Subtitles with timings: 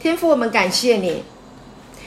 [0.00, 1.22] 天父，我们感谢你，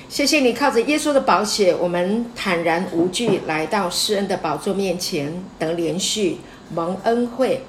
[0.09, 6.39] 谢谢你靠着耶稣的宝血，我们坦然无惧来到施恩的宝座面前，得连续
[6.73, 7.63] 蒙恩惠，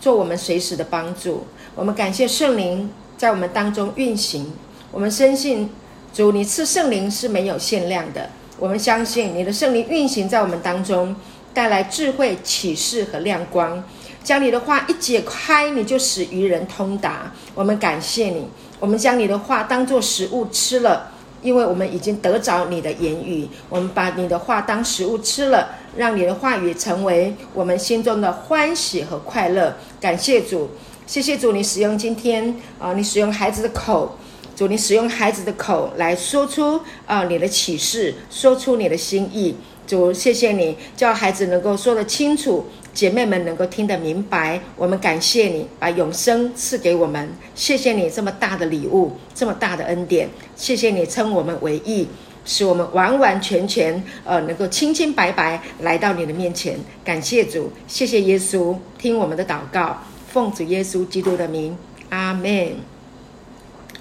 [0.00, 1.46] 做我们随时的帮助。
[1.74, 4.50] 我们感谢圣灵在我们当中运行，
[4.90, 5.68] 我们深信
[6.10, 8.30] 主，你赐圣灵是没有限量的。
[8.58, 11.14] 我们相信你的圣灵运行在我们当中，
[11.52, 13.84] 带来智慧、启示和亮光。
[14.24, 17.32] 将你的话一解开，你就使愚人通达。
[17.54, 21.10] 我们感谢你，我们将你的话当作食物吃了，
[21.42, 23.48] 因为我们已经得着你的言语。
[23.68, 29.76] 我们把你的话当食物吃了，让你的话语成为我们心中的欢喜和快乐。
[30.00, 30.70] 感谢主，
[31.06, 34.16] 谢谢主，你使用今天啊，你使用孩子的口。
[34.54, 39.54] 主，你使用孩子的口来说出啊你的启示，说出你的心意。
[39.86, 44.58] 主，谢谢你，叫孩子能够说得清楚，姐妹们能够听得明白。
[44.74, 47.28] 我们感谢你，把永生赐给我们。
[47.54, 50.26] 谢谢你这么大的礼物，这么大的恩典。
[50.56, 52.08] 谢谢你称我们为义，
[52.46, 56.78] 使我们完完全全呃能够清清白白来到你的面前。
[57.04, 61.76] 感谢主，谢谢耶稣，听我们的祷告，奉主耶稣基督的名，
[62.08, 62.76] 阿门。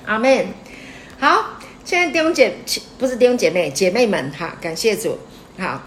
[0.05, 0.47] 阿门。
[1.19, 2.53] 好，现在弟兄姐
[2.97, 5.17] 不是弟兄姐妹，姐妹们哈，感谢主。
[5.57, 5.81] 好，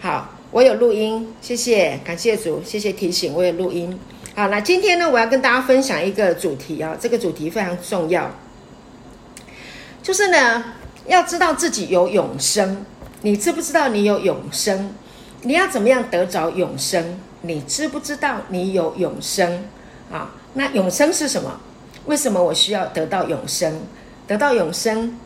[0.00, 3.98] 好，我有录音，谢谢，感谢主，谢谢提醒，我有录音。
[4.34, 8.30] 好，那今天呢，我要跟大家分享一个主题啊，这个主题非常重要，
[10.02, 10.62] 就是呢，
[11.06, 12.84] 要知道自己有永生。
[13.22, 14.94] 你知不知道你有永生？
[15.40, 17.18] 你要怎么样得着永生？
[17.40, 19.64] 你知不知道你有永生？
[20.12, 21.58] 啊，那永生是什么？
[22.04, 23.80] 为什么我需要得到永生？
[24.26, 25.18] 得到永生，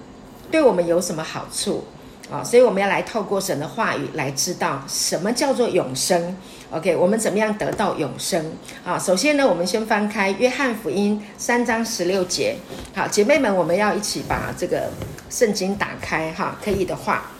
[0.52, 1.84] 对我们有什么好处
[2.30, 2.42] 啊？
[2.44, 6.36] 所以我们要来透过神的话语来知道什么叫做永生。
[6.70, 8.52] OK，我们怎么样得到永生
[8.84, 8.98] 啊？
[8.98, 12.56] 首先呢，我们先翻开约翰福音三章十六节。
[12.94, 14.90] 好，姐妹们，我们要一起把这个
[15.30, 17.30] 圣经打开哈，可以的话。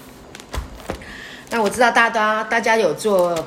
[1.50, 3.46] 那我知道大家大家有做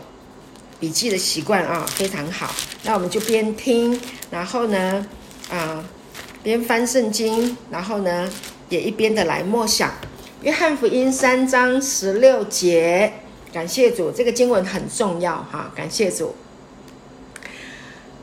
[0.79, 2.53] 笔记的习惯啊，非常好。
[2.83, 3.99] 那我们就边听，
[4.29, 5.05] 然后呢，
[5.49, 5.83] 啊，
[6.43, 8.29] 边翻圣经，然后呢，
[8.67, 9.89] 也一边的来默想。
[10.41, 13.11] 约翰福音三章十六节，
[13.51, 16.33] 感谢主，这个经文很重要哈，感谢主。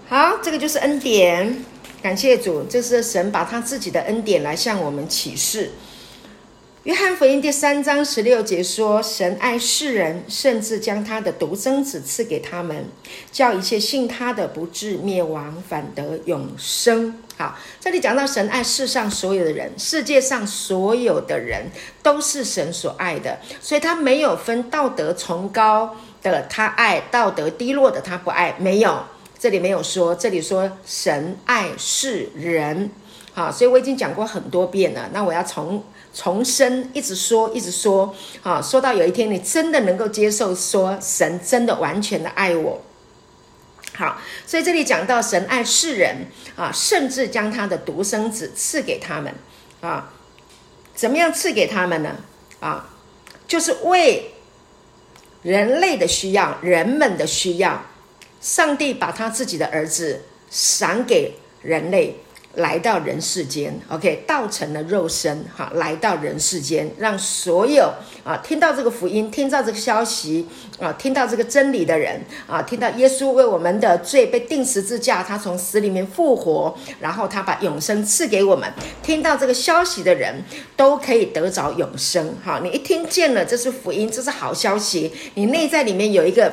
[0.08, 1.62] 好，这个就是恩典，
[2.00, 5.72] 感谢主，这是神把他自己的恩典来向我们启示。
[6.86, 12.84] 约翰福音第三章十六节说：“神爱世人，甚至将他的独生子赐给他们，
[13.32, 21.68] 叫一切信他的不至灭亡，反得永生。”好，这里讲到神爱世上所有的人，世界上所有的人
[22.04, 28.96] 都是神所爱的，所以他没有分道德崇高的他爱，道德低落的他不爱，没有，
[29.36, 32.88] 这里没有说，这里说神爱世人。
[33.34, 35.82] 好，所以我已经讲过很多遍了，那我要从。
[36.16, 42.82] 重生，一直说，一直说，啊，说到有一天你真的能够接受，说神真的完全的爱我。
[43.92, 49.34] 好，所以这里讲到神爱世人啊，甚至将他的独生子赐给他们
[49.82, 50.10] 啊，
[50.94, 52.16] 怎么样赐给他们呢？
[52.60, 52.88] 啊，
[53.46, 54.32] 就是为
[55.42, 57.84] 人类的需要，人们的需要，
[58.40, 62.20] 上帝把他自己的儿子赏给人类。
[62.56, 67.92] 来到人世间，OK，道成了肉身，哈，来到人世间，让所有
[68.24, 70.46] 啊听到这个福音、听到这个消息
[70.78, 78.72] 啊、听到这个真理的人啊，听到耶稣为我们的罪被钉十字架，他从死里面复活，然后他把永生赐给我们，
[79.02, 80.42] 听到这个消息的人
[80.76, 86.50] 都可以得着永生，哈，你一听见了，这是福音，这是好消息，你内在里面有一个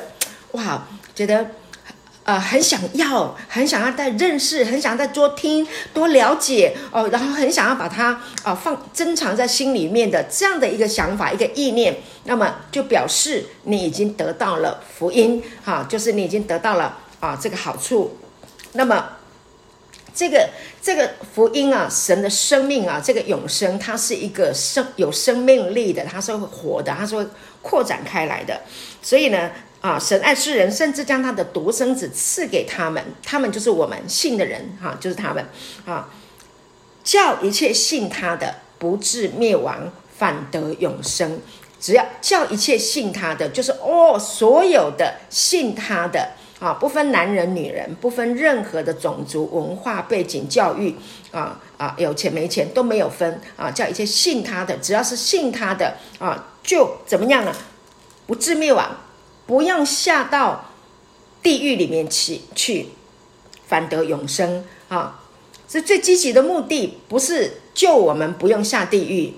[0.51, 1.51] 哇，觉得。
[2.25, 18.17] 呃，很想要，很想要再认识，很想要再多听、多了解哦，然后很想要把它啊、放珍藏在心里面的这样的一个想法、一个意念，那么就表示你已经得到了福音，哈、啊，就是你已经得到了啊这个好处。
[18.71, 19.05] 那么
[20.15, 20.49] 这个
[20.81, 27.27] 这个福音啊，神的生命啊，这个永生，它是一个生有生命力的，它是会活的，它是会
[27.61, 28.61] 扩展开来的，
[29.01, 29.51] 所以呢。
[29.83, 35.45] 啊，神爱世人，甚至将他的独生子赐给他们，他们就是我们信的人，哈、就是他们，
[35.85, 36.07] 啊，
[37.03, 41.41] 叫一切信他的不至灭亡，反得永生。
[41.81, 46.29] 只要叫一切信他的，就是哦，所有的信他的，
[46.61, 50.95] 啊，不分男人女人，不分任何的种族、文化背景、教育，
[51.31, 57.53] 啊啊，有钱没钱都没有分，啊，叫一切信他的，只要是信他的，啊，就怎么样呢？
[58.25, 58.89] 不至灭亡。
[59.45, 60.65] 不用下到
[61.41, 62.89] 地狱里面去，去
[63.67, 65.19] 反得永生啊！
[65.67, 69.33] 这最积极的目的不是救我们不用下地狱，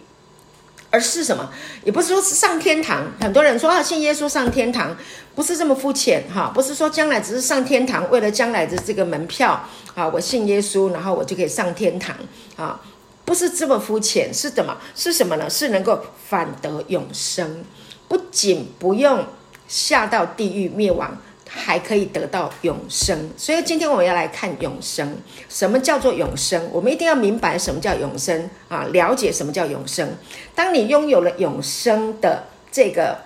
[0.90, 1.50] 而是什么？
[1.84, 3.12] 也不是说是上天堂。
[3.22, 4.96] 很多人说啊，信耶稣上天堂，
[5.34, 12.16] 不是这么肤浅哈，不是说将来只是上天堂，为了将来的这个门票啊，我信耶稣，然后我就可以上天堂
[12.58, 12.82] 啊，
[13.24, 14.78] 不是这么肤浅，是什么？
[14.94, 15.50] 是什么呢？
[15.50, 17.64] 是能够反得永生，
[18.10, 19.26] 不仅不用
[19.68, 21.18] 下到地狱灭亡。
[21.48, 25.16] 还可以得到永生，所以今天我们要来看永生。
[25.48, 26.68] 什么叫做永生？
[26.74, 28.86] 我们一定要明白什么叫永生啊！
[28.92, 30.10] 了解什么叫永生。
[30.54, 33.20] 当你拥有了永生的这个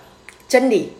[0.46, 0.92] 真理，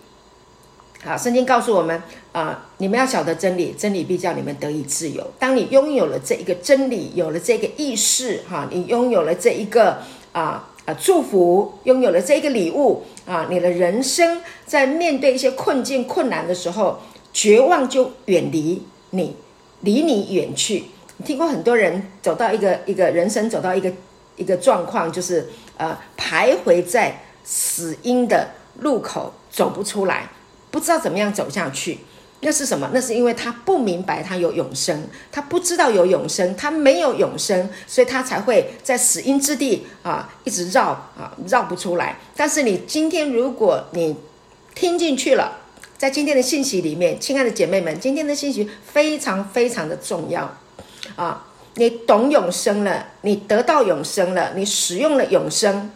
[1.05, 2.03] 好，圣经告诉我们
[2.33, 5.25] 啊，你们要晓得真理，真理必叫你们得以自由。
[5.39, 9.99] 当你拥有了这一个真理，有了这个意识，哈，你拥有了这一个
[10.33, 17.01] 啊啊祝福，拥有了这个礼物啊，你的人生在面对一些困境、困难的时候。
[17.33, 19.37] 绝望就远离你，
[19.83, 20.87] 离你远去。
[21.17, 23.93] 你听过很多人走到一个一个人生走到一个
[24.35, 28.51] 一个状况，就是呃徘徊在死因的
[28.81, 30.29] 路口，走不出来，
[30.73, 31.99] 不知道怎么样走下去。
[32.41, 32.91] 那是什么？
[32.93, 42.19] 那是因为他不明白他有永生，他不知道有永生，他没有永生，所以他才会在死因之地啊一直绕啊绕不出来。
[42.37, 44.17] 但是你今天如果你
[44.75, 45.59] 听进去了。
[46.01, 50.57] 在今天的信息里面，亲爱的姐妹们，今天的信息非常非常的重要
[51.15, 51.47] 啊！
[51.75, 55.91] 你懂永生了，你得到永生了，你使用了永生，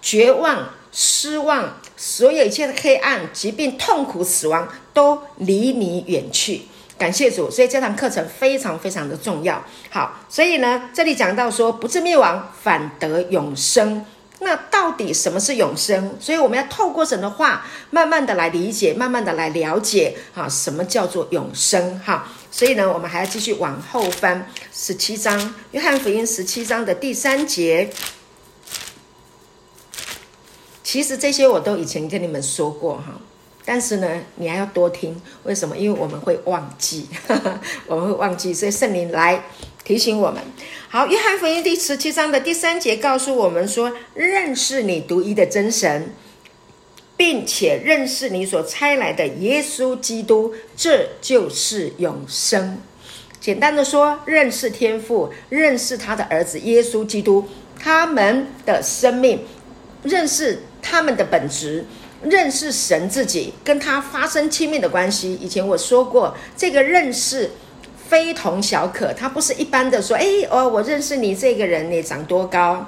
[0.00, 6.62] 绝望、失望，所有一切的黑暗、疾病、痛苦、死亡都离你远去。
[6.96, 9.62] 感谢主，所以这堂课程非常非常的重要。
[9.90, 14.06] 好，所以呢，这里讲到说，不致灭亡，反得永生。
[14.40, 16.16] 那到底什么是永生？
[16.20, 21.98] 所以我们要透过神的话，慢慢的来理解，慢慢的来了解，哈，什么叫做永生？
[22.00, 27.90] 哈，所以呢，我们还要继续往后翻十七章，约翰福音十七章的第三节。
[30.82, 33.20] 其实这些我都以前跟你们说过，哈，
[33.64, 35.20] 但是呢，你还要多听。
[35.44, 35.76] 为什么？
[35.76, 39.42] 因为我们会忘记，哈哈，我们会忘记，所以圣灵来。
[39.84, 40.40] 提醒我们，
[40.88, 46.14] 好，约翰福音第十七章的第三节告诉我们说：“认识你独一的真神，
[47.18, 52.78] 并且认识你所差来的耶稣基督，这就是永生。”
[53.38, 57.46] 简单的说，认识天父，认识他的儿子耶稣基督，
[57.78, 59.44] 他们的生命，
[60.02, 61.84] 认识他们的本质，
[62.28, 65.34] 认识神自己，跟他发生亲密的关系。
[65.34, 67.50] 以前我说过，这个认识。
[68.06, 72.84] 非同小可，他不是一般的说，哎哦，我认识你这个人，你长多高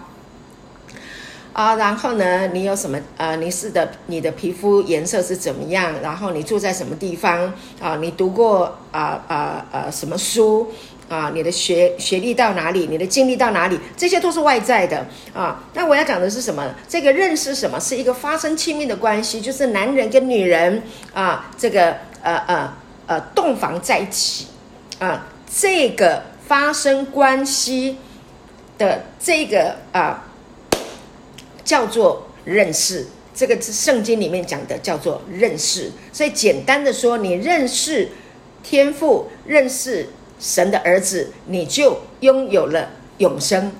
[1.54, 1.74] 啊？
[1.76, 3.00] 然后呢，你有什么？
[3.16, 5.94] 呃，你是的，你的皮肤颜色是怎么样？
[6.02, 7.52] 然后你住在什么地方？
[7.80, 10.70] 啊，你读过啊啊啊什么书？
[11.08, 12.86] 啊，你的学学历到哪里？
[12.90, 13.78] 你的经历到哪里？
[13.96, 15.64] 这些都是外在的啊。
[15.74, 16.74] 那我要讲的是什么？
[16.88, 17.78] 这个认识什么？
[17.78, 20.82] 是一个发生亲密的关系，就是男人跟女人
[21.14, 22.72] 啊，这个呃呃
[23.06, 24.46] 呃洞房在一起。
[24.98, 27.98] 啊，这个发生关系
[28.78, 30.26] 的这个啊，
[31.62, 33.06] 叫做认识。
[33.34, 35.92] 这个是圣经里面讲的，叫做认识。
[36.10, 38.08] 所以简单的说，你认识
[38.62, 43.72] 天赋，认识神的儿子，你就拥有了永生。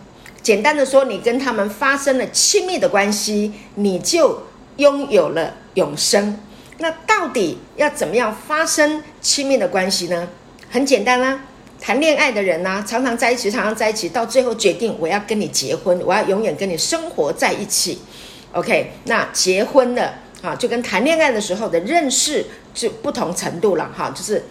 [0.42, 4.42] 简单的说，你跟他们发生了亲密的关系，你就
[4.76, 6.38] 拥有了永生。
[6.78, 10.28] 那到底要怎么样发生亲密的关系呢？
[10.70, 11.44] 很简单、啊，
[11.80, 17.98] 谈恋爱的人呢、啊，常常在一起，常常在一起，到最后决定我要跟你结婚，我要永远跟你生活在一起。
[18.52, 24.44] OK，那结婚了啊，就跟谈恋爱的时候的认识就不同程度了哈，就是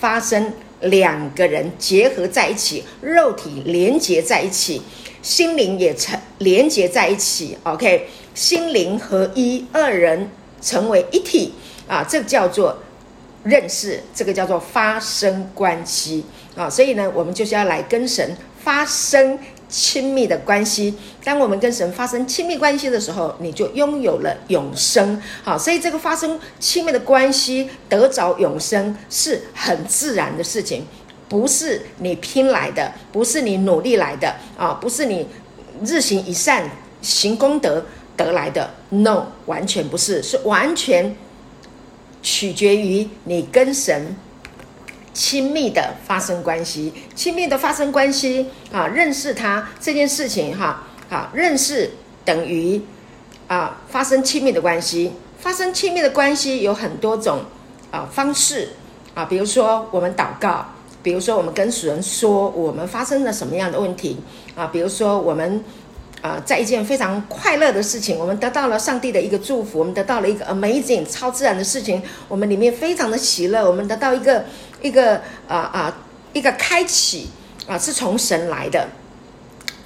[0.00, 4.82] 发生两个人结合在一起，肉体连接在一起，
[5.22, 7.56] 心灵也成连接在一起。
[7.64, 10.30] OK，心灵合一，二人
[10.60, 11.54] 成为一体
[11.88, 12.78] 啊，这叫做。
[13.44, 16.24] 认识这个叫做发生关系
[16.56, 20.94] 啊，所以呢，我们就是要来跟神发生亲密的关系。
[21.24, 25.20] 当我们跟神发生亲密关系的时候，你就拥有了永生。
[25.42, 30.84] 好，所以这个发生亲密的关系得着永生是很自然的事情，
[31.28, 35.26] 不是你拼来的，不是你努力来的啊，不是你
[35.84, 36.70] 日行一善
[37.02, 37.84] 行功德
[38.16, 38.70] 得来的。
[38.90, 41.16] No，完全不是，是完全。
[42.22, 44.16] 取决于你跟神
[45.16, 51.92] 亲密的发生关系，亲密的发生关系啊，认识他这件事情哈，啊，认识
[52.22, 52.82] 等于
[53.48, 57.40] 啊发生亲密的关系，发生亲密的关系有很多种
[57.90, 58.74] 啊方式
[59.14, 60.66] 啊，比如说我们祷告，
[61.02, 64.18] 比如说我们跟主人说我们发生了什么样的问题
[64.54, 65.64] 啊，比如说我们。
[66.26, 74.44] 啊，在一件非常快乐的事情，我们得到了上帝的一个祝福，我们得到了一个 amazing 超自然的事情，我们里面非常的喜乐，我们得到一个
[74.82, 75.96] 一个啊啊
[76.32, 77.30] 一个开启
[77.68, 78.88] 啊，是从神来的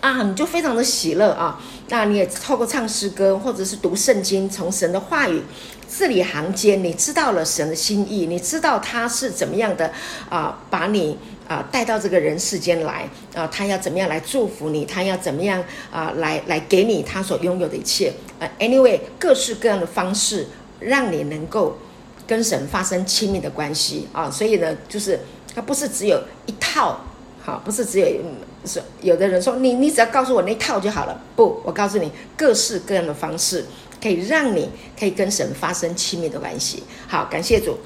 [0.01, 1.61] 啊，你就非常的喜乐啊。
[1.89, 5.43] 那你也透过唱诗歌或者是读圣经，从神的话语
[5.87, 9.93] 字里行间，你知道了神的心意，你知道他是怎么样的
[10.31, 11.19] 啊，把你。
[11.51, 14.85] 啊，带到这个人世间来啊，他要怎么样来祝福你？
[14.85, 20.47] 他要怎么样啊，来来给你他所拥有的一切啊？Anyway，各式各样的方式，
[20.79, 21.77] 让你能够
[22.25, 24.31] 跟神发生亲密的关系啊。
[24.31, 25.19] 所以呢，就是
[25.53, 27.01] 他不是只有一套，
[27.43, 28.07] 好、不是只有
[28.65, 31.21] 是有的人说你你只要告诉我那套就好了。
[31.35, 33.67] 不，我告诉你，各式各样的方式
[34.01, 36.85] 可以让你可以跟神发生亲密的关系。
[37.09, 37.77] 好，感谢主。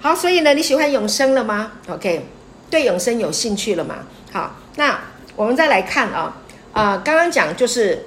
[0.00, 2.24] 好，所以呢，你喜欢永生了吗？OK。
[2.72, 3.96] 对永生有兴趣了嘛？
[4.32, 4.98] 好，那
[5.36, 6.40] 我们再来看啊，
[6.72, 8.06] 啊、呃，刚刚讲就是，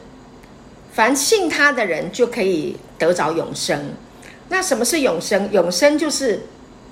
[0.91, 3.93] 凡信他的人就可以得着永生。
[4.49, 5.51] 那什么是永生？
[5.51, 6.47] 永生就是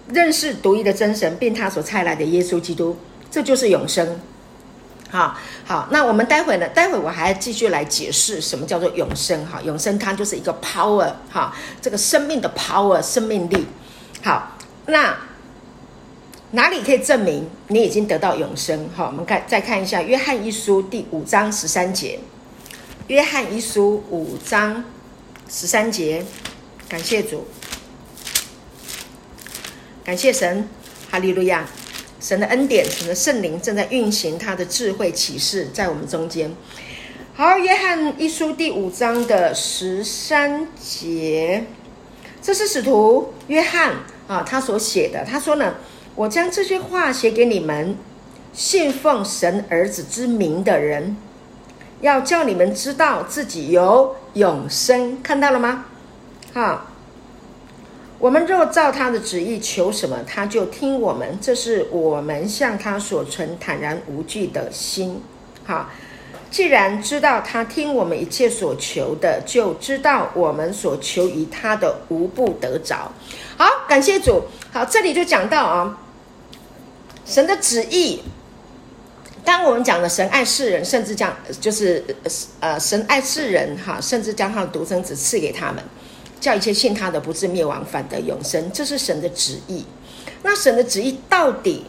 [0.09, 2.95] 认识独一的真神，并他所差来的耶稣基督，
[3.31, 4.19] 这就是永生。
[5.09, 6.69] 好，好，那我们待会呢？
[6.69, 9.43] 待会我还要继续来解释什么叫做永生。
[9.47, 11.51] 哈，永生它就是一个 power，哈，
[11.81, 13.65] 这个生命的 power，生命力。
[14.21, 15.17] 好，那。
[16.55, 18.87] 哪里可以证明你已经得到永生？
[18.95, 22.19] 好，我们看再看一下《约翰一书》第五章十三节，
[23.07, 24.85] 《约翰一书》五章
[25.49, 26.23] 十三节，
[26.87, 27.47] 感谢主，
[30.03, 30.69] 感谢神，
[31.09, 31.67] 哈利路亚！
[32.19, 36.51] 神的恩典，神的圣灵正在运行他的智慧启示在我们中间。
[37.33, 41.65] 好，《约翰一书》第五章的十三节，
[42.43, 43.95] 这是使徒约翰
[44.27, 45.25] 啊，他所写的。
[45.25, 45.73] 他说呢。
[46.15, 47.97] 我将这些话写给你们，
[48.53, 51.17] 信奉神儿子之名的人，
[52.01, 55.21] 要叫你们知道自己有永生。
[55.23, 55.85] 看到了吗？
[56.53, 56.85] 好，
[58.19, 61.39] 我们若照他的旨意求什么，他就听我们。
[61.41, 65.19] 这是我们向他所存坦然无惧的心。
[65.65, 65.89] 好，
[66.51, 73.11] 既然知道他听我们一切所求的，就知道我们所求于他的无不得着。
[73.57, 74.43] 好，感谢主。
[74.71, 75.97] 好，这里就讲到啊。
[77.25, 78.21] 神的旨意，
[79.45, 82.03] 当我们讲的神爱世人，甚至将就是
[82.59, 85.83] 呃神爱世人哈，甚至将他的独生子赐给他们，
[86.39, 89.85] 叫一切信他的不至灭亡，反得永生，这是神的旨意。
[90.43, 91.85] 那神的旨意到底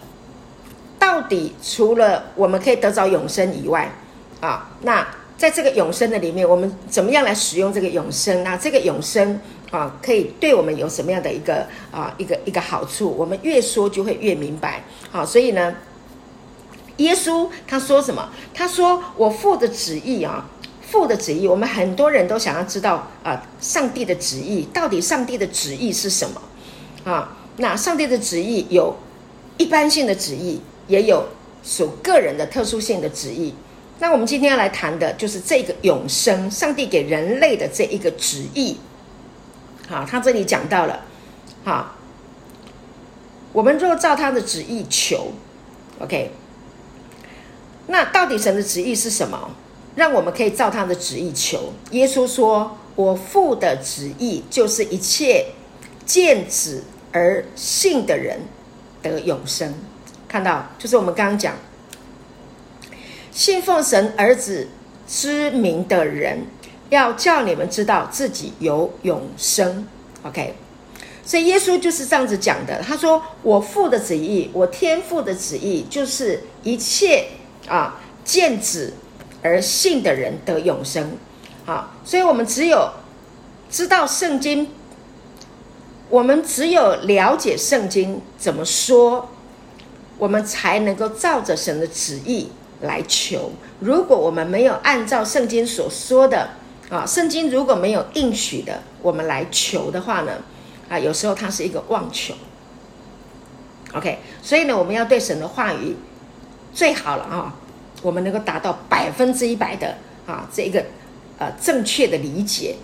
[0.99, 3.91] 到底除了我们可以得着永生以外
[4.41, 8.45] 啊，那在这个永生的里面，我们怎么样来使用这个永生？
[8.45, 9.41] 那这个永生。
[9.75, 13.11] 啊，可以对我们有什么样的一个啊一个一个好处？
[13.19, 14.85] 我们越说就会越明白。
[15.11, 15.75] 好，所以呢，
[16.99, 18.31] 耶稣他说什么？
[18.55, 20.49] 他说：“我父的旨意啊，
[20.81, 27.11] 父的旨意。”我们很多人都想要知道啊，上帝的旨意到底上帝的旨意是什么？
[27.11, 28.95] 啊，那上帝的旨意有
[29.59, 31.27] 一般性的旨意，也有
[31.65, 33.53] 属个人的特殊性的旨意。
[33.99, 38.77] 那我们今天要来谈的就是这个永生，上帝给人类的这一个旨意。
[39.89, 41.05] 好，他这里讲到了，
[41.65, 41.97] 好，
[43.53, 45.33] 我们若照他的旨意求
[46.01, 46.31] ，OK，
[47.89, 49.51] 那到底神的旨意是什么？
[49.95, 51.73] 让我们可以照他的旨意求。
[51.93, 55.53] 耶稣说：“我父的旨意就是一切
[56.05, 58.41] 见子而信的人
[59.03, 59.73] 得永生。”
[60.27, 61.55] 看到，就是我们刚刚讲，
[63.31, 64.67] 信奉神儿子
[65.07, 66.47] 之名的人。
[66.91, 69.87] 要叫你们知道自己有永生
[70.23, 70.55] ，OK？
[71.25, 72.83] 所以耶稣就是这样子讲的。
[72.83, 77.29] 他说：“我父的旨意，我天父的旨意，就是一切
[77.67, 78.93] 啊见子
[79.43, 81.13] 而信的人得永生。”
[81.65, 82.91] 好，所以我们只有
[83.71, 84.69] 知道圣经，
[86.11, 89.31] 我们只有了解圣经怎么说，
[90.19, 92.51] 我们才能够照着神的旨意
[92.83, 93.53] 来求。
[93.81, 96.51] 如果我们没有按照圣经所说的，
[96.91, 100.33] 啊，圣经如果没有应许的，我们来求的话呢，
[100.89, 102.35] 啊，有时候它是一个妄求。
[103.95, 105.97] OK，所以呢，我们要对神的话语
[106.73, 107.55] 最好了啊，
[108.03, 110.85] 我们能够达到百分之一百的啊这一个
[111.39, 112.77] 呃正确的理解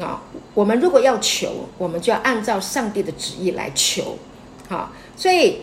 [0.00, 0.22] 啊。
[0.54, 4.18] 我们如果要求，我们就要按照上帝的旨意来求。
[4.68, 5.62] 好，所以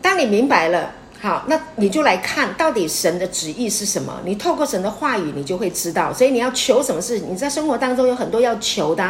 [0.00, 0.92] 当你明白了。
[1.20, 4.20] 好，那你就来看到底神的旨意是什么？
[4.24, 6.12] 你透过神的话语，你就会知道。
[6.12, 7.18] 所以你要求什么事？
[7.20, 9.02] 你在生活当中有很多要求的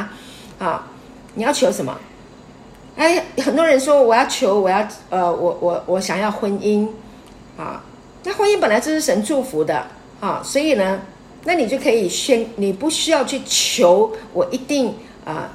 [0.58, 0.86] 啊，
[1.34, 1.98] 你要求什么？
[2.96, 6.88] 哎，很多人说我要求，我要呃，我我我想要婚姻
[7.58, 7.82] 啊。
[8.24, 9.86] 那婚姻本来就是神祝福的
[10.20, 11.00] 啊，所以呢，
[11.44, 14.94] 那你就可以先，你不需要去求我一定
[15.24, 15.50] 啊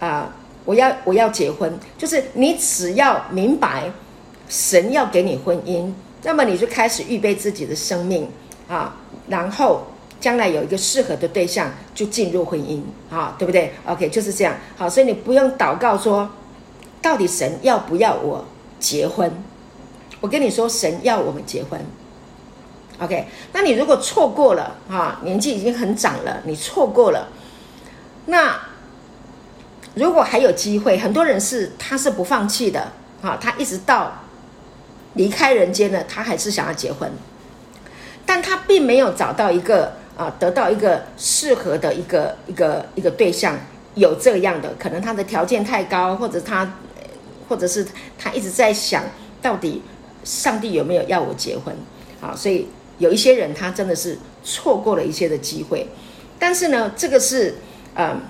[0.00, 0.32] 啊，
[0.64, 3.84] 我要我要结婚，就是你只要明白
[4.48, 8.28] 神要给你婚姻，那么你就开始预备自己的生命
[8.68, 8.96] 啊，
[9.28, 9.84] 然后
[10.20, 14.54] 将来有一个适合的对象就进入婚姻啊，对不对？OK，就是这样。
[14.76, 16.30] 好，所以你不用祷告说，
[17.02, 18.44] 到底神要不要我
[18.78, 19.30] 结婚？
[20.20, 21.78] 我跟你说，神要我们结婚
[22.98, 23.26] ，OK？
[23.52, 27.28] 那你如果错过了啊，年纪已经很长了，你错过了，
[28.26, 28.58] 那
[29.94, 34.23] 如果还有机会，很多人是他是不放弃的啊，他一直到
[35.14, 37.10] 离开人间了，他还是想要结婚，
[38.24, 43.58] 但他并没有找到一个啊，得到一个适合的一个一个一个对象，
[43.94, 46.74] 有这样的，可能他的条件太高，或者他，
[47.48, 47.86] 或者是
[48.18, 49.02] 他一直在想
[49.42, 49.82] 到底。
[50.24, 51.76] 上帝有没有要我结婚？
[52.18, 52.66] 啊，所以
[52.96, 55.86] 有一些人他真的是错过了一些的机会，
[56.38, 57.56] 但是呢，这个是
[57.94, 58.22] 嗯，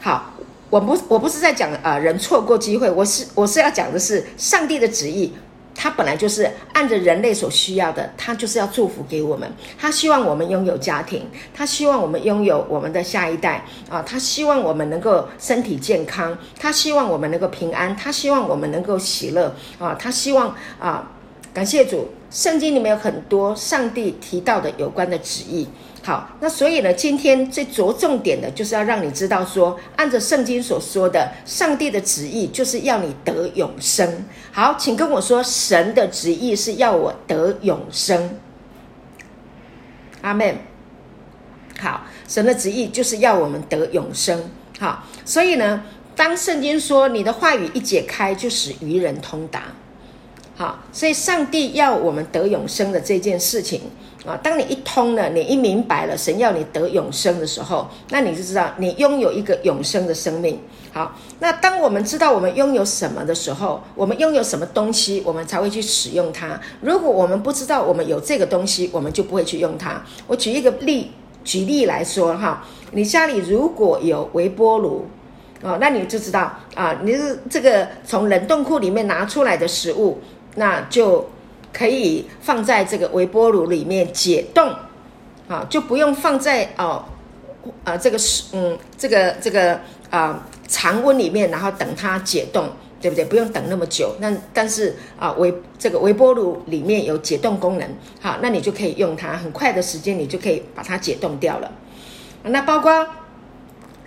[0.00, 0.32] 好，
[0.70, 5.34] 我不我不是在讲啊、人错过机会，我是我是要讲的是上帝的旨意。
[5.74, 9.50] 他本来就是按着人类所需要的，他就是要祝福给我们。
[9.78, 21.10] 他希望我们拥有家庭，他希望我们拥有我们的下一代啊，他希望我们能够身体健康，他希望我们能够平安，他希望我们能够喜乐啊，他希望啊，
[21.54, 25.68] 感谢主，圣经里面有很多上帝提到的有关的旨意。
[26.02, 34.26] 好，那所以呢，今天最着重点的就是要让你知道说，按照圣经所说的，上帝的旨意就是要你得永生。
[34.50, 38.36] 好，请跟我说，神的旨意是要我得永生。
[40.22, 40.58] 阿门。
[41.78, 44.50] 好，神的旨意就是要我们得永生。
[44.80, 45.84] 好，所以呢，
[46.16, 49.62] 当圣经说你的话语一解开，就使愚人通达。
[50.56, 53.80] 好，所以上帝要我们得永生的这件事情。
[54.24, 60.58] 啊，当你一通了，你一明白了，神要你得永生的时候，那你就知道你拥有一个永生的生命。
[60.94, 66.58] 好，那当我们知道我们拥有什么的时候，我们拥有什么东西，我们才会去使用它。
[66.80, 70.02] 如果我们不知道我们有这个东西，我们就不会去用它。
[70.26, 71.10] 我举一个例，
[71.44, 75.04] 举例来说哈，你家里如果有微波炉，
[75.60, 80.18] 哦，那你就知道啊，你是这个从冷冻库里面拿出来的食物，
[80.54, 81.28] 那就。
[81.76, 84.72] 可以放在这个微波炉里面解冻，
[85.48, 87.04] 啊，就不用放在哦，
[87.82, 92.68] 啊，这个是嗯，这个这个啊，常温里面，然后等它解冻，
[93.00, 93.24] 对不对？
[93.24, 94.14] 不用等那么久。
[94.20, 97.88] 那但是啊，微这个微波炉里面有解冻功能，
[98.20, 101.72] 好，那你就可以用它，很快的时间你就可以把它解冻掉了。
[102.44, 103.04] 那包括。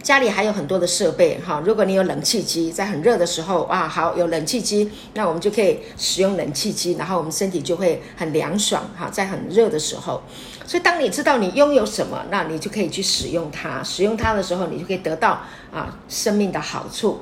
[0.07, 10.23] 家里还有很多的设备哈，如果你有冷气机，在很热的时候啊，好，有冷气机，那我们就可以使用冷气机，然后我们身体就会很凉爽哈，在很热的时候。
[10.65, 13.83] 所以当你知道你拥有什么，那你就可以去使用它。
[13.83, 15.41] 使用它的时候，你就可以得到
[15.73, 17.19] 啊生命的好处。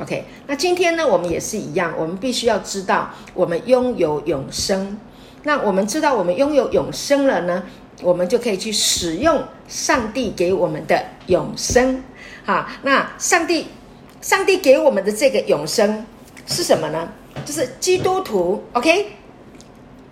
[0.00, 4.98] OK，那今天呢，我们也是一样，我们必须要知道我们拥有永生。
[5.42, 7.62] 那我们知道我们拥有永生了呢，
[8.02, 12.02] 我们就可以去使用上帝给我们的永生，
[12.44, 13.66] 哈，那上帝，
[14.20, 16.04] 上帝给我们的这个永生
[16.46, 17.12] 是什么呢？
[17.44, 19.12] 就是基督徒，OK？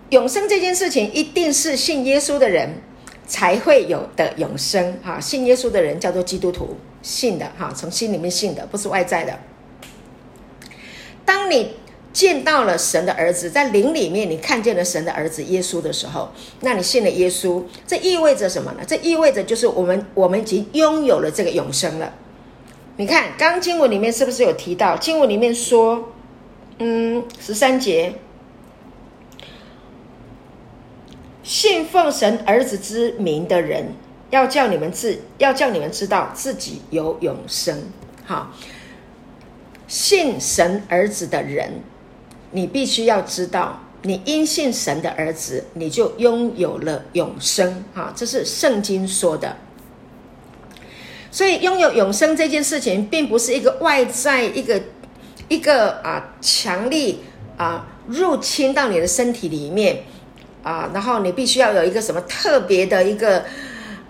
[0.09, 2.81] 永生这件事情一定是信耶稣的人
[3.25, 9.39] 才会有的永生，哈，信耶稣的人叫做基督徒，信的，哈，从心里面信的，不是外在的。
[11.25, 11.75] 当你
[12.15, 18.85] 见到了神的儿子，在灵里面，你看见了神的儿子耶稣的时候，那你信了耶稣，这意味着什么呢？
[18.87, 22.13] 这意味着就是我们我们已经拥有了这个永生了。
[22.95, 24.95] 你看，刚经文里面是不是有提到？
[24.95, 26.13] 经文里面说，
[26.79, 28.13] 嗯，十三节，
[31.43, 33.87] 信奉神儿子之名的人，
[34.29, 37.83] 要叫你们自要叫你们知道自己有永生。
[38.23, 38.53] 好，
[39.85, 41.81] 信神儿子的人。
[42.55, 47.83] 你必须要知道，你因信神的儿子，你就拥有了永生。
[47.93, 49.57] 哈，这是圣经说的。
[51.29, 54.81] 所以，拥有永生这件事情，并不是一个外在一个
[55.49, 57.19] 一个啊强力
[57.57, 60.03] 啊入侵到你的身体里面
[60.63, 63.43] 啊，然后你必须要有一个什么特别的一个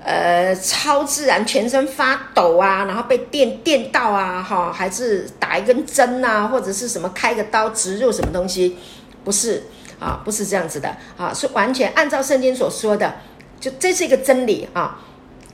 [0.06, 8.78] 呃超自然全身发抖啊，然后被电电到啊，哈，还是打一根针啊，或者是什么开个刀植入什么东西，
[9.24, 9.64] 不是
[10.00, 13.16] 啊，不是这样子的啊，是完全按照圣经所说的，
[13.60, 15.02] 就这是一个真理啊。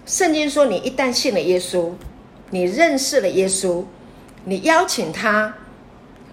[0.05, 1.91] 圣经说，你一旦信了耶稣，
[2.49, 3.85] 你认识了耶稣，
[4.43, 5.53] 你邀请他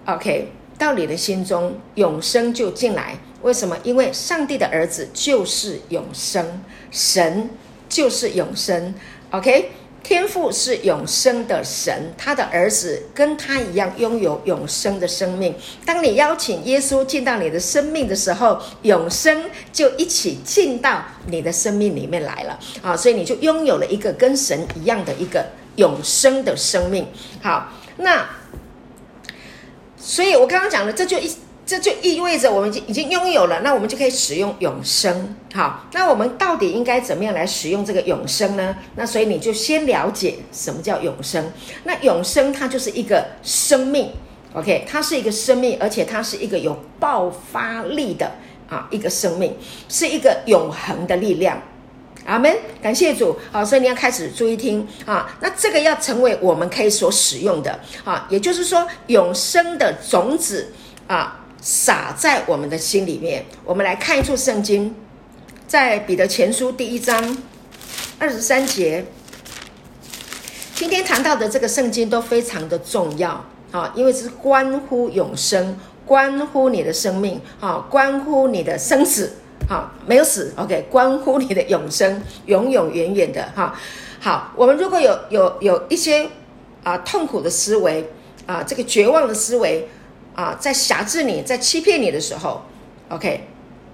[0.06, 3.76] ，OK，到你的心中，永生就进来，为什么？
[3.84, 7.50] 因为上帝的儿子就是永生，神
[7.88, 8.94] 就是永生。
[9.30, 9.70] OK，
[10.02, 15.54] 天父是永生的神，他的儿子跟他一样拥有永生的生命。
[15.84, 22.96] 当你邀请耶稣进到你的生命的时候，永生就一起进到你的生命里面来了啊！
[22.96, 25.44] 所以你就拥有了一个跟神一样的一个
[25.76, 27.06] 永生的生命。
[27.42, 28.26] 好，那
[29.96, 31.30] 所以我刚刚讲的，这就一。
[31.68, 35.36] 这就意味着我们已经已经拥有了，那我们就可以使用永生。
[35.52, 38.74] 好，那我们到底应该怎么样来使用这个永生呢？
[38.96, 41.52] 那所以你就先了解什么叫永生。
[41.84, 44.10] 那永生它就是一个生命
[44.54, 48.32] ，OK，它是一个生命，而且它是一个有爆发力的
[48.70, 49.54] 啊一个生命，
[49.90, 51.60] 是一个永恒的力量。
[52.24, 52.50] 阿门，
[52.80, 53.36] 感谢主。
[53.52, 55.36] 好，所以你要开始注意听啊。
[55.42, 60.72] 那这个要成为我们可以所使用的啊，也就是说永生的种子
[61.06, 61.44] 啊。
[61.60, 63.44] 撒在我们的心里面。
[63.64, 64.94] 我们来看一处圣经，
[65.66, 67.38] 在彼得前书第一章
[68.18, 69.04] 二十三节。
[70.74, 79.32] 今天谈到的这个圣经都非常的重要啊，因为是关乎永生，关乎你的生命啊，关乎你的生死
[79.68, 83.74] 啊，没有死，OK，关乎你的永生，永永远远的哈。
[84.20, 86.28] 好，我们如果有有有一些
[86.84, 88.08] 啊痛苦的思维
[88.46, 89.88] 啊，这个绝望的思维。
[90.38, 92.62] 啊，在辖制你，在欺骗你的时候
[93.08, 93.40] ，OK，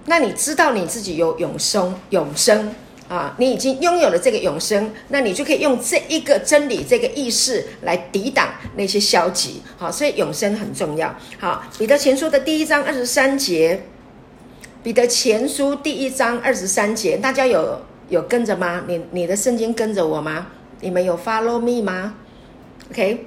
[0.05, 2.71] 那你知道你自己有永生，永生
[3.07, 9.63] 啊，你已经拥有了这个永生，那你就可以用这一个真理，这个意识来抵挡那些消极。
[9.75, 11.15] 好，所以永生很重要。
[11.39, 13.81] 好，彼得前书的第一章二十三节，
[14.83, 18.83] 彼得前书第一章二十三节，大家有有跟着吗？
[18.87, 20.45] 你你的圣经跟着我吗？
[20.81, 22.13] 你们有 follow me 吗
[22.91, 23.25] ？OK。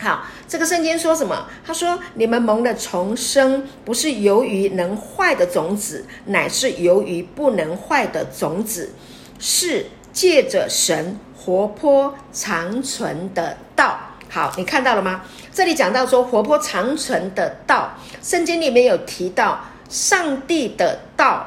[0.00, 1.48] 好，这个圣经说什么？
[1.66, 8.92] 他说：“你们蒙的重生，不是由于能坏的种子，乃是由于不能坏的种子，
[9.40, 13.98] 是借着神活泼长存的道。”
[14.30, 15.22] 好，你看到了吗？
[15.52, 17.90] 这里讲到说活泼长存的道，
[18.22, 21.44] 圣经里面有提到上帝的道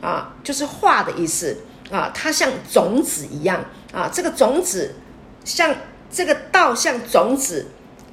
[0.00, 1.56] 啊，就是话的意思
[1.92, 4.96] 啊，它像种子一样啊，这个种子
[5.44, 5.72] 像
[6.14, 7.66] 这个道像种子。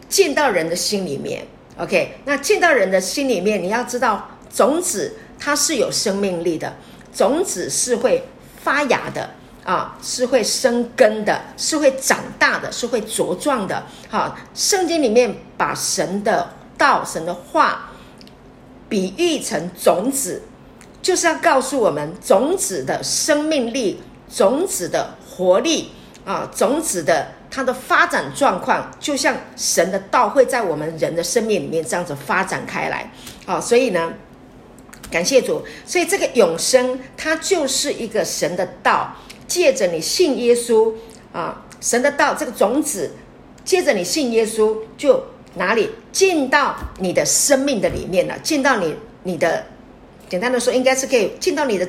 [0.09, 6.75] 进到人的心里面，OK，那进到人的心里面，你要知道，种子它是有生命力的，
[7.15, 8.27] 种子是会
[8.61, 9.29] 发芽的
[9.63, 13.85] 啊，是会生根的，是会长大的，是会茁壮的。
[14.09, 17.91] 好，圣经里面把神的道、神的话
[18.89, 20.41] 比喻成种子，
[21.01, 25.91] 就是要告诉我们种子的生命力、种子的活力
[26.25, 27.35] 啊，种子的。
[27.53, 33.11] 它的发展状况就像神的道会在我们人的生命里面这样子发展开来，
[33.45, 34.13] 啊，所以呢，
[35.11, 39.13] 感谢主，所以这个永生它就是一个神的道，
[39.47, 40.93] 借着你信耶稣
[41.33, 43.11] 啊，神的道这个种子，
[43.65, 45.21] 借着你信耶稣就
[45.55, 45.89] 哪里？
[46.13, 49.65] 进到你的生命的里面了，进到你你的，
[50.29, 51.85] 简单的说应该是可以进到你的，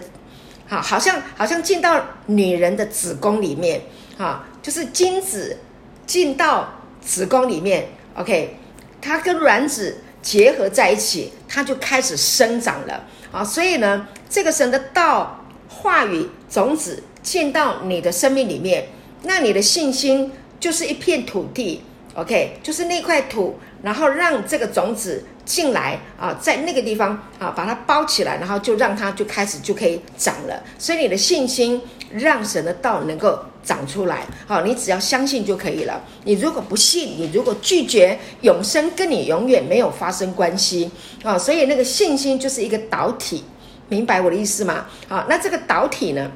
[0.66, 3.80] 好，好像好像进到女人的子宫里面。
[4.18, 5.58] 啊，就是精子
[6.06, 8.56] 进到子宫里面，OK，
[9.00, 13.44] 它跟卵子结合在一起，它就开始生长了啊。
[13.44, 18.86] 所以呢，这个神的道话语种子进到你的生命里面，
[19.24, 21.82] 那你的信心就是一片土地
[22.14, 30.62] ，OK，就是那块土，然后让这个种子进来啊，在那个地方啊，把它包起来，然后就让它就开始就可以长了。
[30.78, 31.80] 所以你的信心
[32.12, 33.38] 让神的道能够。
[33.64, 36.02] 长出来，好，你只要相信就可以了。
[36.24, 40.90] 你如果不信，你如果拒绝永生，跟你永远没有发生关系
[41.22, 41.38] 啊。
[41.38, 43.44] 所以那个信心就是一个导体，
[43.88, 44.86] 明白我的意思吗？
[45.06, 46.32] 好，那这个导体呢，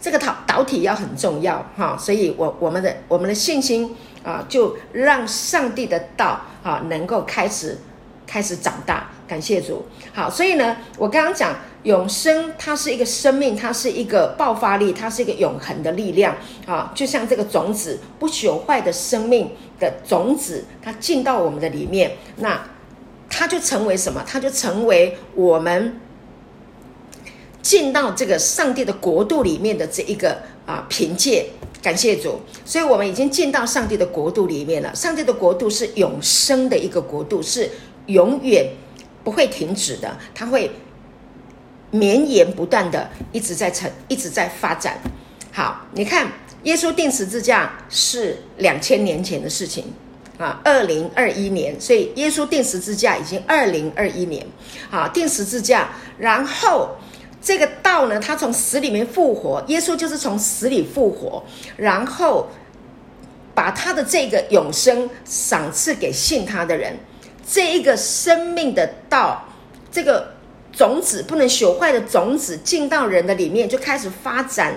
[0.00, 1.98] 这个导导体要很重要哈。
[1.98, 3.96] 所以我我们的我们的信心
[4.26, 7.78] 啊，就让上帝的道啊能够开始
[8.26, 9.08] 开始长大。
[9.26, 9.86] 感谢主。
[10.12, 11.54] 好，所以呢，我刚刚讲。
[11.86, 16.34] 永生，它是一个生命，它是一个爆发力，它是一个永恒的力量
[16.66, 16.90] 啊！
[16.96, 22.60] 就像这个种子，不朽坏的生命的种子，它进到我们的里面，那
[23.30, 24.20] 它就成为什么？
[24.26, 26.00] 它就成为我们
[27.62, 31.50] 进到这个上帝的国度里面的这一个啊凭借。
[31.86, 34.92] 感谢主，所以我们已经进到上帝的国度里面了。
[34.92, 37.70] 上帝的国度是永生的一个国度，是
[38.06, 38.66] 永远
[39.22, 40.68] 不会停止的，它会。
[41.92, 44.98] 绵延不断的，一直在成，一直在发展。
[45.52, 46.26] 好，你看，
[46.64, 49.84] 耶稣钉十字架是两千年前的事情，
[50.36, 54.44] 啊，二零二一年，所以耶稣钉十字架已经二零二一年，
[54.90, 56.96] 啊，钉十字架，然后
[57.46, 61.40] 这个道呢，他从死里面复活，耶稣就是从死里复活，
[61.76, 62.48] 然后
[63.54, 66.98] 把他的这个永生赏赐给信他的人，
[67.48, 69.44] 这一个生命的道，
[69.92, 70.34] 这个
[70.72, 74.74] 种子不能朽坏的种子进到人的里面，就开始发展。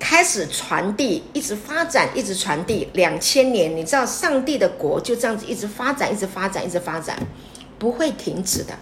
[0.00, 7.16] 开始传递，一直发展，一直传递，两千年，你知道，上帝的国就这样子一直发展，一直发展，一直发展，
[7.78, 8.74] 不会停止的。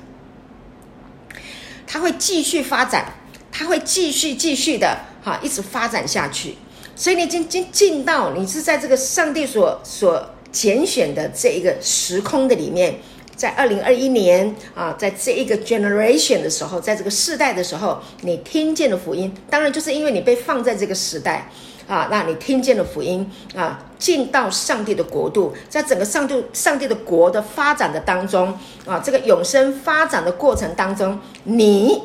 [1.86, 3.12] 它会继续发展，
[3.50, 6.56] 它会继续继续的哈，一直发展下去。
[6.96, 12.94] 所以你已经进进到，你是在这个上帝所所拣选的这一个时空的里面。
[13.36, 21.50] 在二零二一年啊，在这一个 generation 的时候，在这个世代的时候，你听见了福音，当然就是因为你被放在这个时代
[21.86, 32.02] 啊，那你听见了福音啊，进到上帝的国度，在整个上帝上帝的国的发展的当中啊，这个永生发展的过程当中，你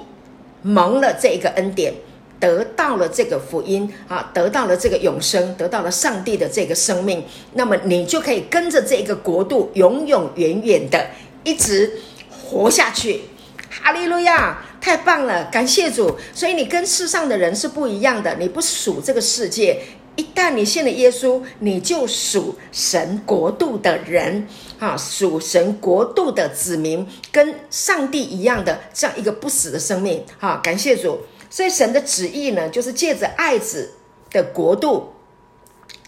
[0.62, 1.94] 蒙了这一个恩典，
[2.40, 11.08] 得到了这个福音啊，得到了这个永生，得到了上帝的这个生命，那么你就可以跟着这个国度永永远远的。
[11.46, 11.90] 一直
[12.30, 13.22] 活下去，
[13.70, 14.58] 哈利路亚！
[14.82, 16.18] 太棒了，感谢主。
[16.34, 19.82] 所以你跟世上的人是不一样的，你不属这个世界。
[20.16, 31.22] 一旦你信了耶稣，你就属神国度的人，哈，属神国度的子民，跟上帝一样的这样一个不死的生命，哈，感谢主。
[31.50, 33.94] 所以神的旨意呢，就是借着爱子
[34.32, 35.14] 的国度，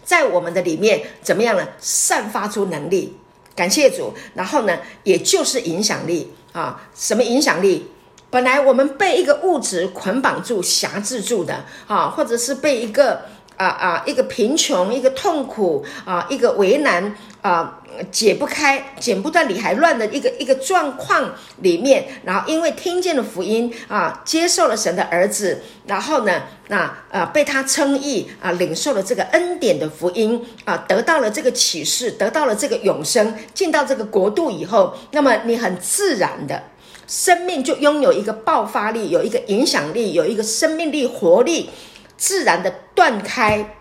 [0.04, 1.66] 在我们的里面怎么样呢？
[1.78, 3.16] 散发出能力。
[3.54, 7.86] 感谢主，然后呢，也就是影响力啊，什么影响力？
[8.30, 13.22] 本来我们被一个物质捆绑住、辖制住的啊，或者是被一个
[13.62, 17.78] 啊啊一个贫穷、一个痛苦啊、一个为难啊。
[18.10, 36.62] 解不开、剪不断理还乱的一个一个状况里面，然后因为听见了福音啊，接受了神的儿子，然后呢，那呃被他称义啊，领受了这个恩典的福音啊，得到了这个启示，得到了这个永生，进到这个国度以后，那么你很自然的
[37.06, 41.68] 生命就拥有一个爆发力，有一个影响力，有一个生命力、活力，
[42.22, 43.74] 自然的断开。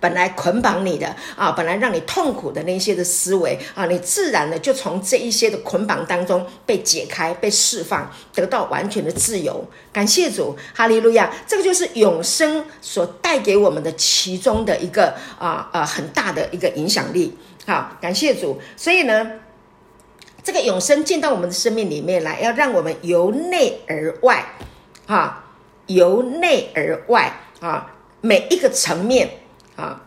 [0.00, 9.64] 本来捆绑你的啊，本来让你痛苦的那些的思维啊，你自然的就从这一些的捆绑当中被解开、被释放，得到完全的自由。
[9.92, 11.32] 感谢主，哈利路亚！
[11.48, 17.36] 这个就是永生所带给我们的其中的一个啊啊很大的一个影响力。
[17.66, 18.60] 好，感谢主。
[18.76, 19.32] 所以呢，
[20.44, 24.44] 这个永生进到我们的生命里面来，要让我们由内而外
[25.06, 25.44] 啊，
[25.88, 29.28] 由内而外啊，每一个层面。
[29.76, 30.02] 啊，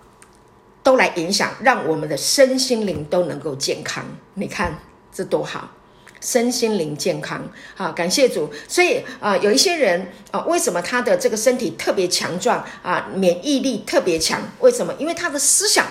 [0.84, 4.04] 都来影响，让我们的身心灵都能够健康。
[4.34, 4.78] 你看
[5.14, 5.72] 这多好，
[6.20, 7.42] 身心灵健康
[7.78, 7.90] 啊！
[7.94, 8.52] 感谢主。
[8.68, 14.42] 所以啊，有一些人啊，为什么他的这个身体特别强壮啊，免疫力特别强？
[14.60, 14.94] 为什么？
[15.00, 15.86] 因为他的思想。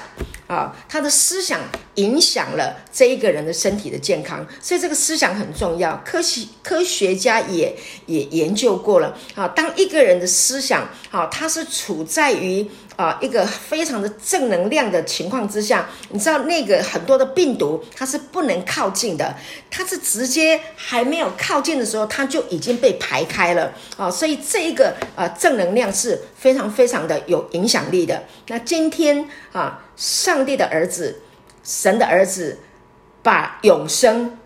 [0.51, 1.61] 啊，他的思想
[1.95, 6.03] 影响了这一个人的身体的健康，所以这个思想很重要。
[6.05, 7.73] 科学科学家也
[8.07, 12.69] 也研究过了啊，当一个人的思想啊，他是处在于
[13.01, 19.35] 啊一个非常的正能量的情况之下，你知道那个很多的病毒它是不能靠近的，
[19.71, 28.23] 它是直接还没有靠近的时候，它就已经被排开了啊，所以这一个啊正能量是非常非常的有影响力的。
[28.49, 29.83] 那今天啊。
[30.01, 31.21] 上帝的儿子，
[31.63, 32.59] 神的儿子，
[33.23, 34.39] 把永生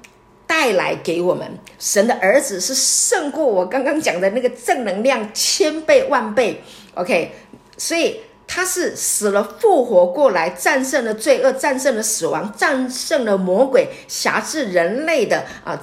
[0.48, 1.48] 带来给我们。
[1.78, 6.60] 神的儿子是胜过我刚刚讲的那个正能量千倍万倍。
[6.94, 7.30] OK，
[7.78, 15.80] 所以他是死了复活过来，战胜了罪恶，战胜了死亡，战胜了魔鬼，辖制人类的啊，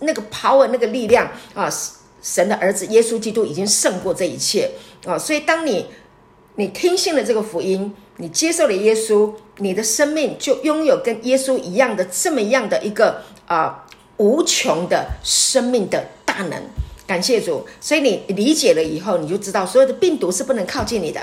[0.00, 1.70] 那个 power 那个力量啊，
[2.22, 4.70] 神的儿子耶稣基督已经胜过这一切
[5.04, 5.18] 啊。
[5.18, 5.86] 所以当你
[6.56, 7.94] 你听信了这个福音。
[8.18, 13.86] 你接受了耶稣，你的生命就拥有跟耶稣一样的这么样的一个啊、
[14.16, 16.62] 无穷的生命的大能。
[17.06, 21.20] 感谢主，所以你理解了以后，你就知道所有的病毒是不能靠近你的。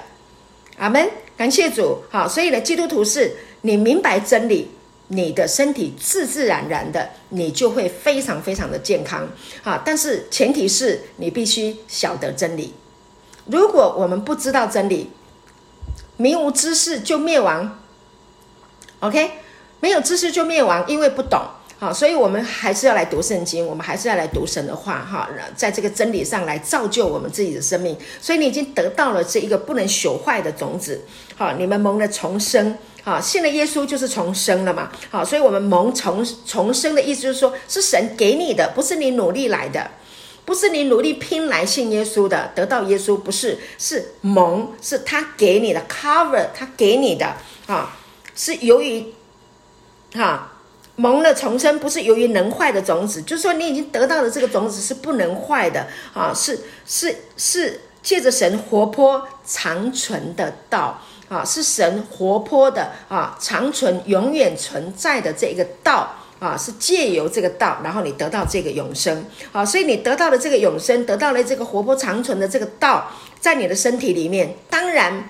[0.77, 1.09] 阿门。
[1.35, 2.03] 感谢主。
[2.09, 4.69] 好，所以呢，基督徒是你明白真理，
[5.07, 9.27] 你的身体自自然然的，你就会非常非常的健康。
[9.63, 12.73] 好，但是前提是你必须晓得真理。
[13.45, 15.09] 如果我们不知道真理，
[16.17, 17.79] 民无知识就灭亡
[18.99, 19.31] ，OK？
[19.79, 21.41] 没有知识就灭亡，因为不懂，
[21.79, 27.97] 好，所以我们还是要来读圣经，我们还是要来读神的话，哈，在这个真理上来造就我们自己的生命。
[28.21, 31.01] 所以你已经得到了这一个不能朽坏的种子，
[31.35, 34.89] 好，你们蒙了重生，好，信了耶稣就是重生了嘛。
[35.09, 39.91] 好，所以我们蒙重重生的意思就是说，是神给你的，不是你努力来的，
[40.45, 47.35] 不是你努力拼来信耶稣的，得到耶稣不是，是蒙，是他给你的，cover 他给你的
[47.67, 47.97] 啊，
[48.33, 49.07] 是由于
[50.13, 50.51] 哈。
[50.95, 75.29] 蒙了重生，不是由于能坏的种子，就是说你已经得到的这个种子是不能坏的啊，是是是借着神活泼长存的道啊，是神活泼的啊，长存永远存在的这一个道啊，是借由这个道，然后你得到这个永生啊，所以你得到了这个永生，得到了这个活泼长存的这个道，在你的身体里面，当然。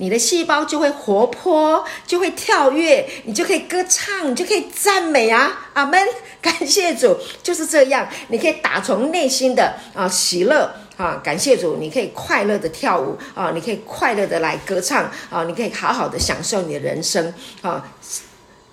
[0.00, 5.68] 你的细胞就会活泼，就会跳跃，你就可以歌唱，你就可以赞美啊！
[5.74, 6.00] 阿门，
[6.40, 8.08] 感谢主，就是这样。
[8.28, 17.86] 你可以打从内心的啊喜乐啊，感谢主，你可以快乐的跳舞啊，你可以快乐的来歌唱啊，你可以好好的享受你的人生啊。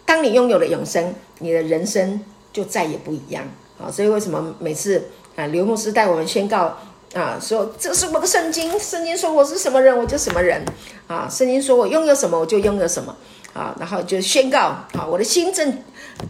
[0.05, 3.43] 当你拥有了永生，你的人生就再也不一样
[3.77, 3.91] 啊！
[3.91, 6.79] 所以为什么每次啊刘牧师带我们宣告？
[7.17, 10.63] 啊，说这是我的圣经，圣经说我是什么人，我就什么人。
[11.07, 13.15] 啊，圣经说我拥有什么，我就拥有什么。
[13.53, 14.59] 啊，然后就宣告，
[14.93, 15.81] 啊，我的心正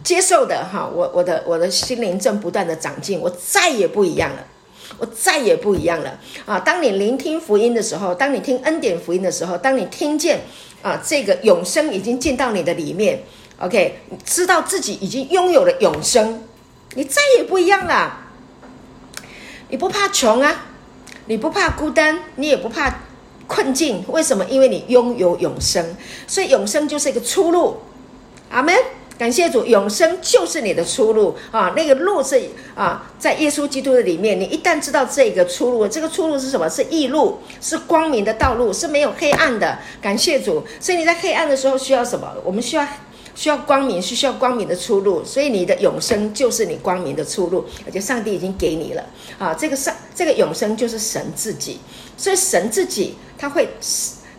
[0.02, 4.42] 接受的，哈、我我的我的心灵正不断的长进，我再也不一样了，
[4.96, 6.18] 我再也不一样了。
[6.46, 10.40] 啊，当你聆听福音的时候，当你听恩典福音的时候，当你听见
[10.80, 13.22] 啊，这个永生已经进到你的里面
[13.58, 16.42] ，OK，知道自己已经拥有了永生，
[16.94, 18.20] 你再也不一样了，
[19.68, 20.64] 你不怕穷啊。
[21.28, 23.02] 你不怕孤单，你也不怕
[23.46, 24.44] 困境，为什么？
[24.46, 25.94] 因为你拥有永生，
[26.26, 27.76] 所以永生就是一个出路。
[28.50, 28.74] 阿门！
[29.18, 31.72] 感谢主，永生就是你的出路啊！
[31.76, 32.40] 那个路是
[32.76, 34.40] 啊，在耶稣基督的里面。
[34.40, 36.70] 你一旦知道这个出路，这个出路是什么？
[36.70, 39.76] 是义路，是光明的道路，是没有黑暗的。
[40.00, 42.32] 感谢主，所以你在黑暗的时候需要什么？
[42.44, 42.86] 我们需要。
[43.38, 49.04] 需要光明，是需要光明的出路，所以你的永生就是你光明的出路，而且上帝已经给你了
[49.38, 49.54] 啊！
[49.54, 51.78] 这个上这个永生就是神自己，
[52.16, 53.68] 所以神自己他会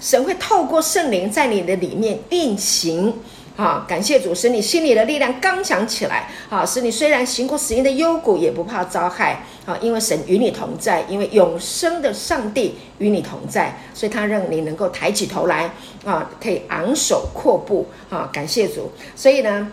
[0.02, 3.14] 神会透过圣灵在你的里面运行。
[3.60, 6.30] 啊，感谢主，使你心里的力量刚强起来。
[6.50, 9.44] 啊，使你虽然行过死荫的幽谷，也不怕遭害。
[9.66, 15.72] 啊，因为神与你同在，因为永生的上帝与你同在，所以他让你能够抬起头来。
[16.06, 17.88] 啊，可以昂首阔步。
[18.10, 18.94] 啊，感谢主。
[19.14, 19.70] 所以呢，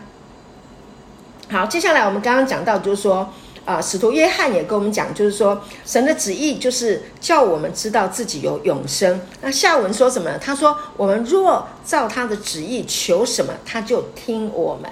[1.48, 3.32] 好，接下来我们刚刚讲到，就是说。
[3.66, 9.20] 啊，使徒约翰也跟我们讲，就是说神的旨意就是叫我们知道自己有永生。
[9.40, 10.30] 那下文说什么？
[10.38, 14.88] 他说：“我们若照他的旨意求什么，他就听我们。”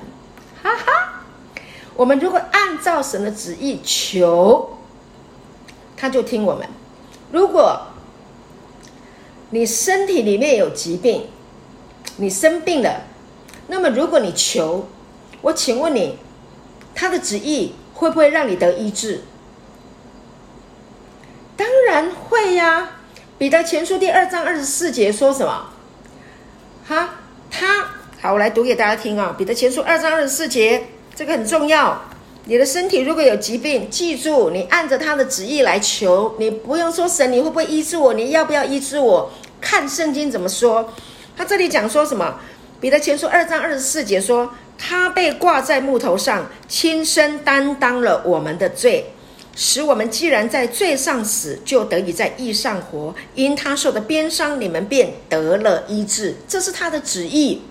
[0.61, 1.23] 哈哈，
[1.95, 4.77] 我们如果按照神的旨意求，
[5.97, 6.67] 他就听我们。
[7.31, 7.81] 如果
[9.51, 11.29] 你身体里面有疾病，
[12.17, 13.03] 你生病了，
[13.69, 14.89] 那么如果你求，
[15.43, 16.19] 我请问你，
[16.93, 17.75] 他的旨意。
[17.95, 19.23] 会不会让你得医治？
[21.57, 22.91] 当然会呀！
[23.39, 25.71] 彼得前书第二章二十四节说什么？
[26.87, 27.11] 哈，
[27.51, 27.87] 他
[28.21, 29.35] 好，我来读给大家听啊！
[29.39, 32.03] 彼得前书二章二十四节，这个很重要。
[32.47, 38.13] 你的身体如果有疾病，记住，你按着他的旨意来求，你不用说神，你会不会医治我？
[38.13, 39.31] 你要不要医治我？
[39.61, 40.93] 看圣经怎么说。
[41.37, 42.41] 他这里讲说什么？
[42.81, 44.53] 彼得前书二章二十四节说。
[44.79, 49.13] 他被挂在木头上，亲身担当了我们的罪，
[49.57, 53.15] 使我们既然在罪上死，就得以在义上活。
[53.35, 56.37] 因他受的鞭伤，你们便得了医治。
[56.47, 57.63] 这是他的旨意。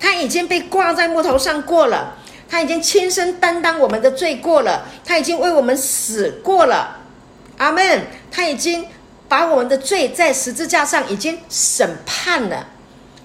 [0.00, 2.16] 他已经被挂在木头上过了，
[2.48, 7.00] 他已经亲身担当我们的罪过了，他已经为我们死过了。
[7.58, 8.06] 阿门。
[8.34, 8.86] 他已经
[9.28, 12.66] 把我们的罪在十字架上已经审判了，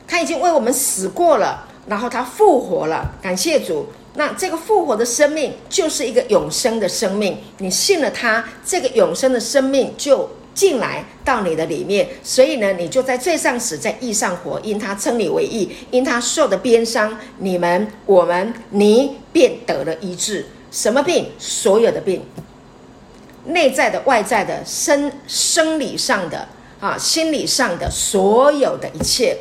[0.06, 1.66] 他已经为我们死过了。
[1.88, 3.88] 然后他复活了，感谢主。
[4.16, 12.10] 那这个复活的生命就是一个永生的生命，你信了他，这个永生的生命就进来到你的里面。
[12.24, 14.60] 所以呢，你就在罪上死，在义上活。
[14.62, 20.48] 因他称你为义，因他受的鞭伤，你们、我们、你便得了医治。
[20.72, 21.30] 什么病？
[21.38, 22.24] 所有的病，
[23.46, 26.48] 内在的、外在的、生生理上的
[26.80, 29.38] 啊，心理上的，所有的一切。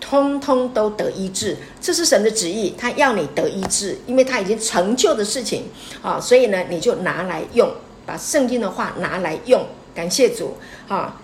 [0.00, 5.64] 通通都得医治，这是神的旨意，他要你得医治，因为他已经成就的事情
[6.02, 7.70] 啊，所以呢，你就拿来用，
[8.06, 10.56] 把圣经的话拿来用，感谢主
[10.88, 11.20] 啊，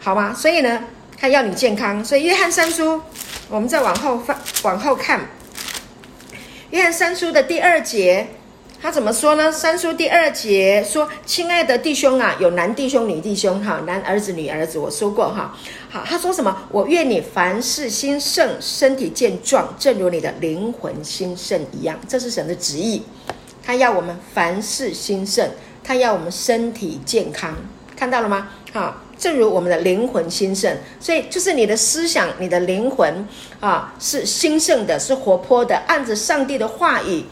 [0.00, 0.34] 好吗？
[0.34, 0.84] 所以呢，
[1.16, 3.00] 他要你健康，所以约翰三书，
[3.48, 5.28] 我们再往后翻，往后看，
[6.70, 8.28] 约翰三书的第二节，
[8.84, 9.50] 他怎么说呢？
[9.50, 15.56] 三书第二节说：“亲爱的弟兄啊，有男弟兄、女弟兄，哈，男儿子、女儿子。”我说过哈，
[15.88, 16.54] 好，他说什么？
[16.70, 21.98] 我愿你凡事兴盛，身体健壮，正如你的灵魂兴盛一样。
[22.06, 23.02] 这是神的旨意，
[23.64, 25.48] 他要我们凡事兴盛，
[25.82, 27.56] 他要我们身体健康，
[27.96, 28.48] 看到了吗？
[28.74, 33.26] 好，正如我们的灵魂兴盛，所以就是你的思想、你的灵魂
[33.60, 37.24] 啊，是兴盛的，是活泼的，按着上帝的话语。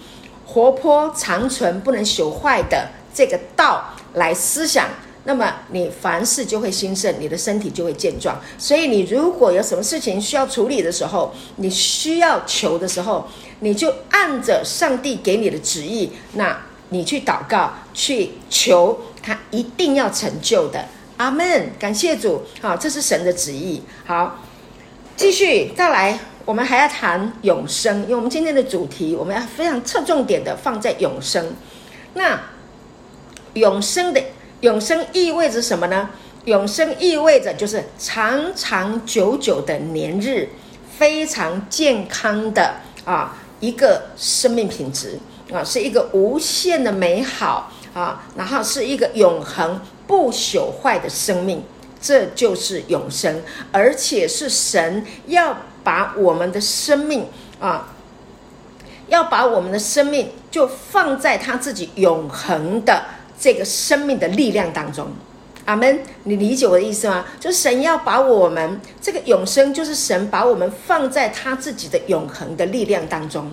[0.53, 4.87] 活泼长存、不能朽坏的这个道来思想，
[5.25, 8.39] 那么你凡事就会兴盛，你的身体就会健壮。
[8.59, 13.27] 所以你如果有什么事情需要处理的时候，你需要求的时候，
[13.61, 20.85] 你就按着上帝给你的旨意，那你去祷告、去求，他一定要成就的。
[21.17, 21.71] 阿门！
[21.79, 23.83] 感谢主，好，这是神的旨意。
[24.05, 24.45] 好，
[25.17, 26.19] 继续再来。
[26.45, 31.55] 我们还要谈永生，因为我们今天的主题，我们要非常侧重点的放在永生。
[32.15, 32.41] 那
[33.55, 34.21] 永生的
[34.61, 36.11] 永生意味着什么呢？
[36.47, 40.49] 永生意味着就是长长久久的年日，
[40.99, 42.75] 非常健康的
[43.05, 45.19] 啊一个生命品质
[45.53, 51.63] 啊，是一个无限的美好啊，然后是一个永恒不朽坏的生命，
[52.01, 55.57] 这就是永生，而且是神要。
[55.85, 57.27] 把我们的生命
[57.61, 57.89] 啊，
[59.09, 63.05] 要把我们的生命就放在他自己永恒的
[63.39, 65.09] 这个生命的力量当中，
[65.65, 66.01] 阿门。
[66.25, 67.25] 你理解我的意思吗？
[67.41, 73.51] 就神要把我们这个永生，就是神把我们放在他自己的永恒的力量当中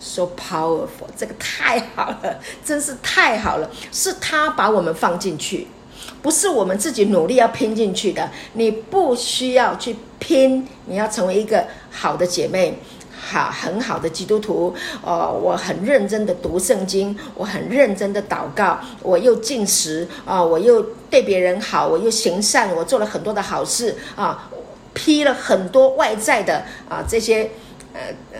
[0.00, 5.66] ，so powerful，这个太好了，真是太好了，是他把我们放进去。
[6.26, 12.76] 不是我们自己努力要拼进去的，你不需要去拼，你要成为一个好的姐妹，
[13.16, 14.74] 好很好的基督徒。
[15.04, 24.50] 哦，我很认真的读圣经，我很认真的祷告，我又进食啊，我又对别人好，我又行善，我做了很多的好事啊，
[24.94, 27.48] 披了很多外在的啊这些
[27.92, 28.00] 呃
[28.32, 28.38] 呃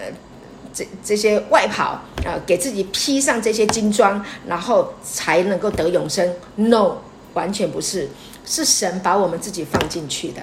[0.75, 6.35] 这这些外袍啊，给自己披上这些金装，然后才能够得永生。
[6.57, 6.97] No。
[7.37, 8.09] 完全不是，
[8.47, 10.43] 是神把我们自己放进去的，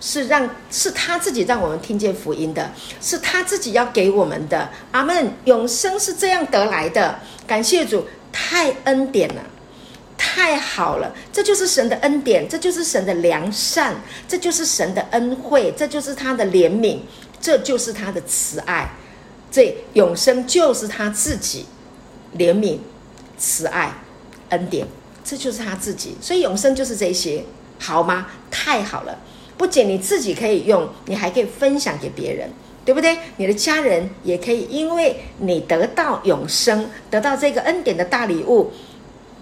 [0.00, 4.70] 是让是他自己让我们听见福音的，是他自己要给我们的。
[4.92, 5.32] 阿门。
[5.44, 9.42] 永生是这样得来的，感谢主，太恩典了，
[10.16, 13.94] 太好了，这就是神的恩典，这就是神的良善，
[14.26, 17.00] 这就是神的恩惠，这就是他的怜悯，
[17.38, 18.90] 这就是他的慈爱。
[19.50, 21.66] 这永生就是他自己
[22.36, 22.78] 怜悯、
[23.36, 23.92] 慈爱、
[24.48, 24.86] 恩典。
[25.24, 27.42] 这就是他自己，所以永生就是这些，
[27.78, 28.26] 好吗？
[28.50, 29.18] 太好了！
[29.56, 32.50] 不仅你自己可以用，你还可以分享给别人，
[32.84, 33.16] 对不对？
[33.38, 38.70] 你的家人也可以，因为你得到永生，得到这个恩典的大礼物，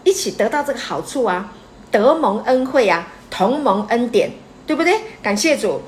[0.05, 1.53] 一起得到这个好处啊，
[1.91, 4.31] 得蒙恩惠啊，同蒙恩典，
[4.67, 5.01] 对不对？
[5.21, 5.81] 感谢主，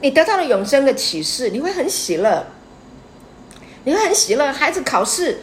[0.00, 2.46] 你得到了永生的启示，你会很喜乐，
[3.84, 4.50] 你会很喜乐。
[4.50, 5.38] 孩子考试。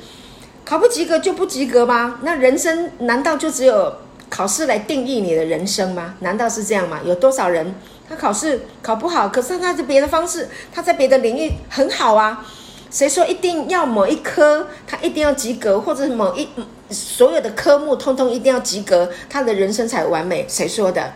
[0.66, 2.20] 考不及格就不及格吗？
[2.22, 3.94] 那人生难道就只有
[4.30, 6.16] 考试来定义你的人生吗？
[6.20, 7.00] 难道是这样吗？
[7.06, 7.76] 有多少人
[8.10, 12.46] 他考试考不好，可是他在别的方式，他在别的领域很好啊？
[12.90, 16.48] 谁说一定要某一科他一定要及格，或者某一
[16.90, 20.46] 所有的科目通通一定要及格，他的人生才完美？
[20.48, 21.14] 谁说的？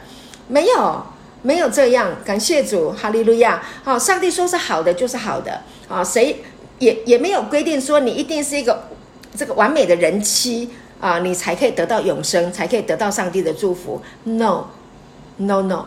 [0.48, 1.04] 没有，
[1.42, 2.18] 没有这样。
[2.26, 3.64] 感谢主，哈利路亚！
[3.84, 6.44] 好，上帝说是好的就是好的啊，谁
[6.80, 8.90] 也也没有规定说你一定是一个。
[9.38, 10.68] 这个完美的人妻
[11.00, 14.02] 啊，你才可以得到永生，才可以得到上帝的祝福。
[14.24, 15.86] No，no，no，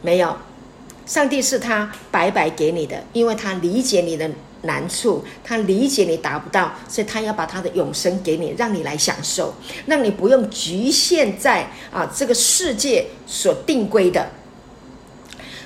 [0.00, 0.34] 没有，
[1.04, 4.30] 上帝是他白白给你的，因为他理解你的
[4.62, 9.52] 难处，他理解你达不到，所以他要把他的永生给你，让你来享受，
[9.84, 14.30] 让你不用局限在啊这个世界所定规的，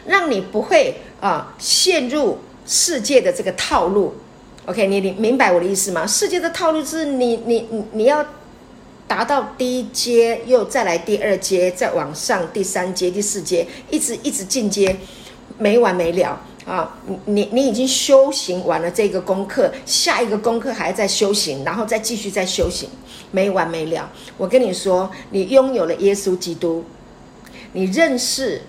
[0.06, 4.16] 让你不会啊陷入世界的这个套路。
[4.68, 6.06] OK，你你明白我的意思吗？
[6.06, 8.22] 世界的套路是你你你你要
[9.06, 14.94] 达到第一阶，又再来第二阶，再往上第三阶、第四阶，一直一直进阶，
[15.56, 16.98] 没完没了啊！
[17.06, 22.90] 你你你已经修行完了这个功课，下一个功课还在修行，然后再继续再修行，
[23.30, 24.12] 没完没了。
[24.36, 26.84] 我跟你说，你拥有了耶稣基督，
[27.72, 28.60] 你认识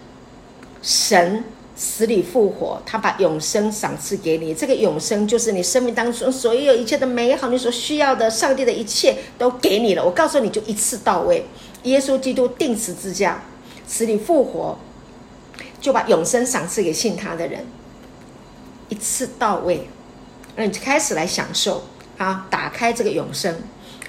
[0.82, 1.44] 神。
[1.82, 4.54] 死里复活，他把永生赏赐给你。
[4.54, 10.04] 这个永生就是你生命当中所有一切的美好，你所需要的，上帝的一切都给你了。
[10.04, 11.46] 我告诉你就一次到位。
[11.84, 13.42] 耶稣基督钉十字架，
[13.88, 14.78] 死里复活，
[15.80, 17.66] 就把永生赏赐给信他的人，
[18.90, 19.88] 一次到位。
[20.58, 21.86] 那你就开始来享受
[22.18, 23.56] 啊，打开这个永生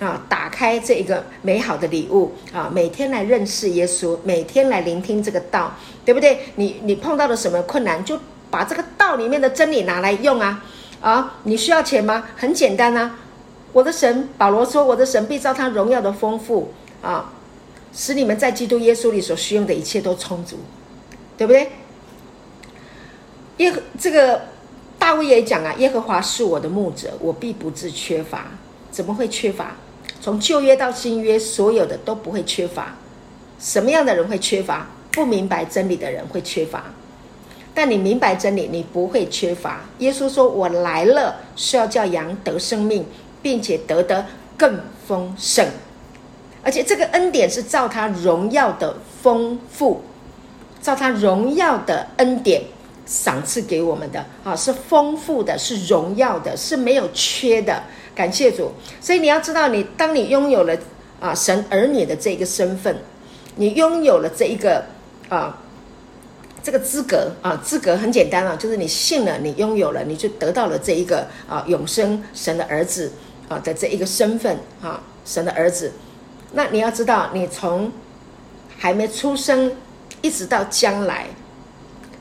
[0.01, 5.73] 啊，打开这一个美好的礼物啊，每天来认识耶稣，每天来聆听这个道，
[6.05, 6.39] 对不对？
[6.57, 8.19] 你你碰到了什么困难，就
[8.51, 10.65] 把这个道里面的真理拿来用啊
[11.01, 11.39] 啊！
[11.45, 12.27] 你需要钱吗？
[12.35, 13.19] 很简单啊，
[13.73, 16.73] 我的神保罗说，我的神必照他荣耀的丰富
[17.03, 17.33] 啊，
[17.93, 20.57] 使你们在基督耶稣里所需用的一切都充足，
[21.37, 21.71] 对不对？
[23.59, 24.43] 耶这个。
[25.01, 28.49] 大卫也讲啊，耶和华是我的牧者，我必不致缺乏。
[28.91, 29.75] 怎么会缺乏？
[30.21, 32.95] 从旧约到新约，所有的都不会缺乏。
[33.59, 34.87] 什么样的人会缺乏？
[35.11, 36.85] 不明白真理的人会缺乏。
[37.75, 39.81] 但你明白真理，你不会缺乏。
[39.99, 43.07] 耶稣说：“我来了，是要叫羊得生命，
[43.41, 45.67] 并且得得更丰盛。
[46.63, 50.03] 而且这个恩典是照他荣耀的丰富，
[50.83, 52.63] 照他荣耀的恩典。”
[53.07, 57.83] 赏赐给我们的啊，是丰富的，是荣耀的，是没有缺的。
[58.15, 58.73] 感谢主。
[59.01, 60.77] 所以你要知道你，当你拥有了
[61.21, 62.97] 啊神儿女的这一个身份，
[63.57, 64.85] 你拥有了这一个
[65.29, 65.59] 啊
[66.63, 73.13] 这个资格啊，资格很简单啊，就是你信了，你拥有了，你就得到了这一个啊永生神的儿子
[73.49, 75.93] 啊的这一个身份啊，神的儿子。
[76.53, 77.91] 那你要知道，你从
[78.77, 79.73] 还没出生
[80.21, 81.27] 一直到将来。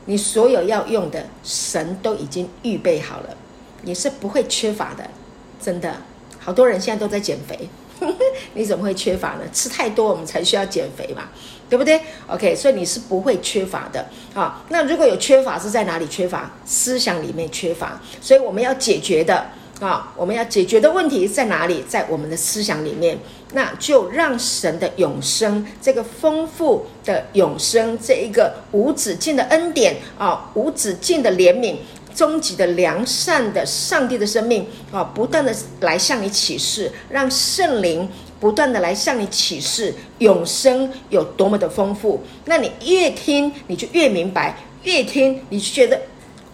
[0.06, 3.36] 你所有要用的，神都已经预备好了，
[3.82, 5.08] 你是不会缺乏的，
[5.60, 5.94] 真的。
[6.38, 7.68] 好多人现在都在减肥，
[8.54, 9.42] 你怎么会缺乏呢？
[9.52, 11.24] 吃太多，我们才需要减肥嘛，
[11.68, 14.64] 对不对？OK，所以你是不会缺乏的啊。
[14.70, 16.50] 那如果有缺乏，是在哪里缺乏？
[16.64, 19.46] 思想里面缺乏，所以我们要解决的。
[19.80, 21.82] 啊，我们要解决的问题在哪里？
[21.88, 23.18] 在我们的思想里面，
[23.54, 31.76] 那就让神的永生，这个丰富的永生，这一个无止境的恩典啊，无止境的怜悯，
[32.20, 35.50] 终极的良善的上帝的生命啊，不断的
[35.80, 38.06] 来向你启示，让圣灵
[38.38, 42.22] 不断的来向你启示永生有多么的丰富。
[42.44, 45.98] 那你越听，你就越明白；越听，你就觉得，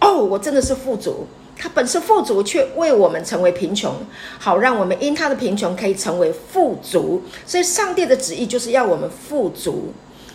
[0.01, 1.27] 哦，我真的是富足。
[1.57, 3.93] 他本是富足，却为我们成为贫穷，
[4.39, 7.21] 好让我们因他的贫穷可以成为富足。
[7.45, 9.93] 所以上帝的旨意就是要我们富足。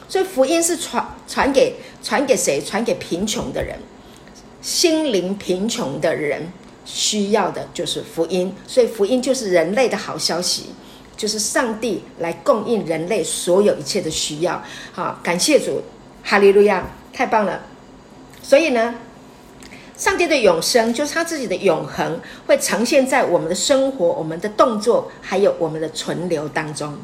[0.09, 2.59] 所以福音是传传给传给谁？
[2.59, 3.79] 传给贫穷的人，
[4.61, 6.51] 心灵贫穷的人
[6.85, 8.55] 需要的就是福音。
[8.67, 10.67] 所以福音就是人类的好消息，
[11.17, 14.63] 就是上帝来供应人类所有一切的需要。
[14.91, 15.81] 好，感谢主，
[16.23, 17.61] 哈利路亚，太棒了。
[18.43, 18.95] 所以呢，
[19.95, 26.97] 上帝的永生就是他自己的永恒，会呈现在我们的生活、我们的动作，还有我们的存留当中。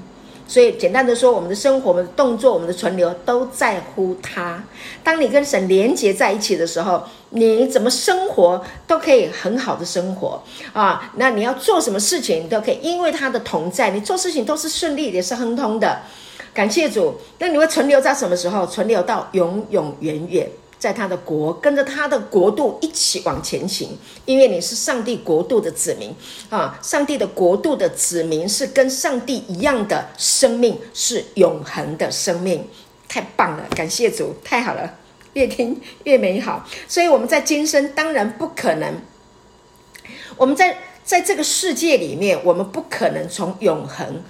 [0.47, 4.63] 所以，简单的说，我们的生活、我们的动作、我们的存留，都在乎他。
[5.03, 10.41] 当你跟神连接在一起的时候，你怎么生活都可以很好的生活
[10.71, 11.11] 啊。
[11.17, 15.99] 那你要做什么事情，你都可以，因为他的同在，你做事情都是顺利，也是亨通的。
[16.53, 17.15] 感谢主。
[17.39, 18.65] 那你会存留在什么时候？
[18.65, 20.49] 存留到永永远远。
[20.79, 26.13] 在他的国，跟着他的国度一起往前行，因为你是上帝国度的子民
[26.49, 26.77] 啊！
[26.83, 32.67] 上帝的国度的子民是跟上帝一样的生命，是永恒的生命，
[33.07, 33.65] 太棒了！
[33.75, 34.97] 感谢主，太好了，
[35.33, 36.67] 越听 越美好。
[36.87, 39.01] 所以我们在今生当然不可能，
[40.37, 44.23] 我们在在这个世界里面，我们不可能从永恒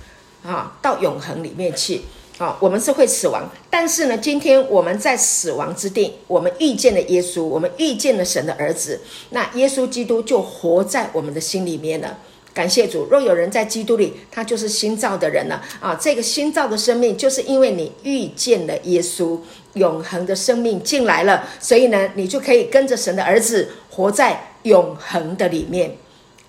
[0.45, 2.03] 啊到永恒里面去。
[2.37, 12.19] 啊、我们是会死亡，但是呢，今天我们在死亡之地，我们遇见了耶稣，我们遇见了神的儿子，那耶稣基督就活在我们的心里面了。
[12.53, 15.95] 感谢主，若有人在基督里，他就是新造的人了啊！
[15.99, 19.39] 这个新造的生命，就是因为你遇见了耶稣，
[19.73, 25.97] 永恒的生命进来了，所以呢，你就可以跟着神的儿子活在永恒的里面。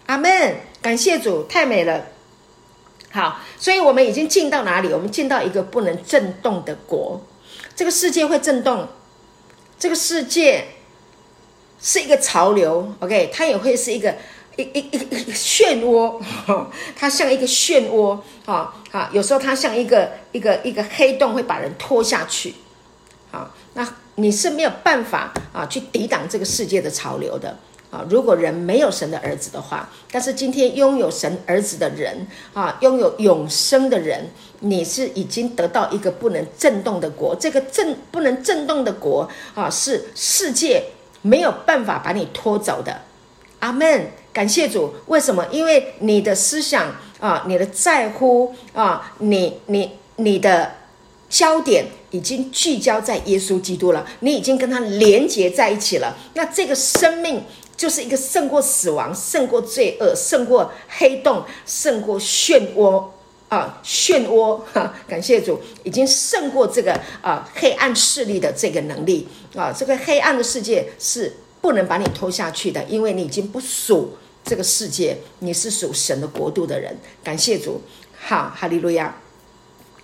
[0.06, 0.56] 阿门！
[0.80, 2.06] 感谢主，太美了。
[3.18, 4.92] 好，所以我们已经进到哪里？
[4.92, 7.20] 我们进到一个不能震动的国。
[7.74, 8.86] 这个世界会震动，
[9.76, 10.68] 这个世界
[11.82, 14.14] 是一个潮流，OK，它也会是一个
[14.54, 16.22] 一一一一个漩涡，
[16.94, 19.10] 它像一个漩涡啊啊！
[19.12, 22.54] 有时候它像一个一个一个黑洞，会把人拖下去。
[23.32, 27.58] 好，那你是没有办法啊去抵挡这个世界的潮流的。
[27.90, 34.30] 啊，如果人没有神的儿子的话，但是今天拥有神儿子的人啊，拥有永生的人，
[34.60, 37.34] 你是已经得到一个不能震动的国。
[37.34, 40.84] 这个震不能震动的国啊，是世界
[41.22, 43.02] 没有办法把你拖走的。
[43.60, 44.92] 阿门，感谢主。
[45.06, 45.46] 为什么？
[45.50, 50.72] 因为你的思想啊，你的在乎啊，你你你的
[51.28, 56.16] 焦点已经聚焦在耶稣基督了，你已经跟他连结在一起了。
[56.34, 57.42] 那这个生命
[57.78, 63.04] 就是一个胜过死亡、胜过罪恶、胜过黑洞、胜过漩涡
[63.48, 64.92] 啊，漩涡哈！
[65.08, 69.72] 感谢主，已经胜过这个啊黑暗势力的这个能力啊！
[69.72, 76.98] 这个黑暗的世界是不能把你拖下去的，因为你已经不属这个世界，你是属神的国度的人。
[77.22, 77.80] 感谢主，
[78.18, 79.16] 好，哈利路亚。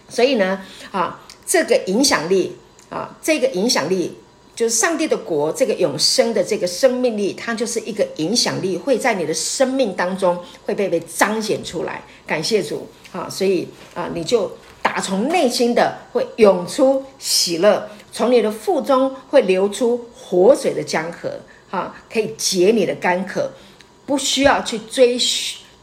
[0.09, 0.63] 所以呢，
[0.93, 2.57] 啊，这个影响力
[2.89, 4.17] 啊，这个影响力
[4.55, 12.03] 就是上帝的国，这个永生的这个生命力，它就是一个影响力，会在你的生命当中会被被彰显出来。
[12.25, 13.29] 感谢主啊！
[13.29, 14.51] 所以啊，你就
[14.81, 21.41] 打从内心的会涌出喜乐，从你的腹中会流出活水的江河
[21.71, 23.51] 啊，可以解你的干渴，
[24.07, 25.19] 不需要去追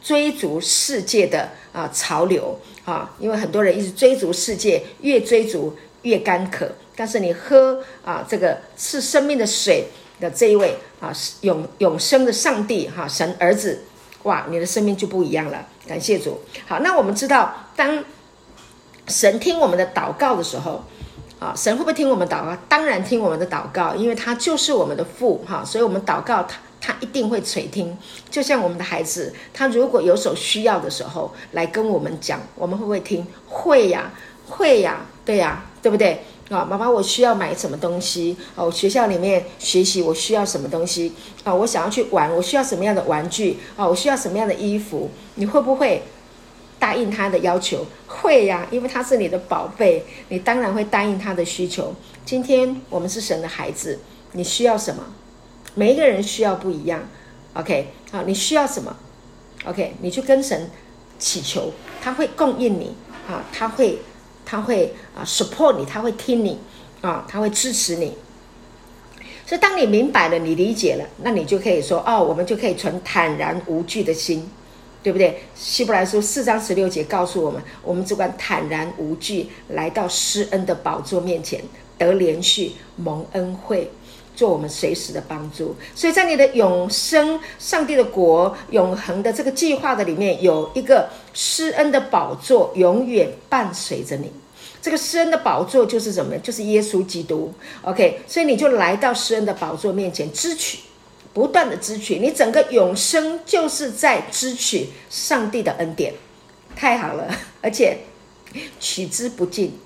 [0.01, 2.57] 追逐世界的啊潮流。
[2.85, 6.67] 啊，因为很多人一直追逐世界，越追逐越干渴。
[7.01, 9.87] 但是你喝啊，这个赐生命的水
[10.19, 13.85] 的这一位啊，永永生的上帝哈、神儿子，
[14.21, 15.65] 哇，你的生命就不一样了。
[15.87, 16.39] 感谢主。
[16.67, 18.03] 好，那我们知道，当
[19.07, 20.83] 神听我们的祷告的时候，
[21.39, 22.55] 啊，神会不会听我们祷告？
[22.69, 26.59] 当然听我们的祷告，因为他就是我们的父哈、所以我们祷告他。
[26.79, 27.97] 他一定会垂听，
[28.29, 33.25] 就像我们的孩子，他如果有所需要的时候来跟我们讲，我们会不会听？
[33.47, 34.11] 会呀，
[34.47, 36.23] 会呀，对呀，对不对？
[36.51, 38.35] 啊，妈妈，我需要买什么东西？
[38.55, 41.13] 哦，学校里面学习，我需要什么东西？
[41.45, 43.57] 啊，我想要去玩，我需要什么样的玩具？
[43.77, 45.09] 啊，我需要什么样的衣服？
[45.35, 46.03] 你会不会
[46.77, 47.85] 答应他的要求？
[48.05, 51.95] 会呀，因为他是你的宝贝，你当然会答应他的需求。
[52.25, 53.97] 今天我们是神的孩子，
[54.33, 55.01] 你需要什么？
[55.73, 57.01] 每一个人需要不一样
[57.53, 58.93] ，OK，好，你需要什么
[59.63, 60.69] ？OK，你去跟神
[61.17, 61.71] 祈求，
[62.01, 62.93] 他会供应你，
[63.29, 63.99] 啊，他会，
[64.51, 66.59] 他会啊 support 你，他会听你，
[66.99, 68.17] 啊，他会支持你。
[69.45, 74.51] 所以当你明白了，你理解了，那你就可以说，哦，我们就可以存坦然无惧的心，
[75.01, 75.43] 对不对？
[75.55, 81.61] 希伯来书四章十六节告诉我们，我们只管坦然无惧来到施恩的宝座面前，
[81.97, 83.89] 得怜恤，蒙恩惠。
[84.33, 94.31] 做我们随时的帮助，所以在你的永生、上帝的国、永恒的这个计划的里面，有一个施恩的宝座，永远伴随着你。
[94.81, 96.37] 这个施恩的宝座就是什么？
[96.39, 97.53] 就是耶稣基督。
[97.83, 100.79] OK，所以你就来到施恩的宝座面前，支取，
[101.33, 106.13] 不断的支取，你整个永生就是在支取上帝的恩典，
[106.75, 107.99] 太好了，而且
[108.79, 109.79] 取之不尽，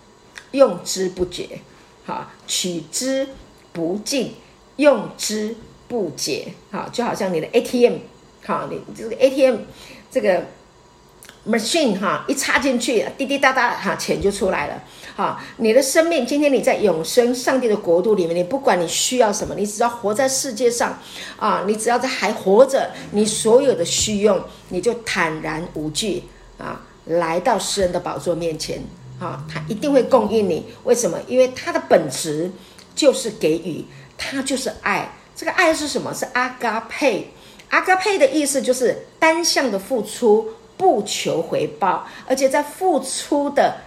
[0.52, 1.60] 用之不绝。
[2.06, 3.28] 好，取之
[3.74, 4.34] 不尽。
[4.78, 5.56] 用之
[5.88, 7.94] 不竭，好，就好像你的 ATM，
[8.44, 9.60] 好，你这个 ATM
[10.12, 10.48] 这个
[11.48, 14.84] machine 哈，一插进去，滴滴答答，哈，钱就出来了，
[15.16, 21.00] 好，你的生命，今天你在永生上帝的国度里面，你不管你需要什么，你只要活在世界上，
[21.38, 26.24] 啊，你只要在还活着，你所有的需用，你就坦然无惧
[26.58, 28.82] 啊，来到诗人的宝座面前，
[29.20, 31.18] 啊，他一定会供应你，为什么？
[31.28, 32.52] 因为他的本质
[32.96, 33.86] 就是给予。
[34.18, 36.14] 他就是爱，这个爱是什么？
[36.14, 37.34] 是阿嘎佩。
[37.68, 43.78] 阿嘎佩的意思就是单向的付出，不求回报，而且在付出的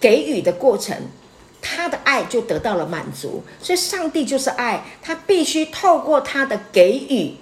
[0.00, 0.96] 给予的过程，
[1.62, 3.42] 他的爱就得到了满足。
[3.60, 7.36] 所以，上帝就是爱，他必须透过他的给予。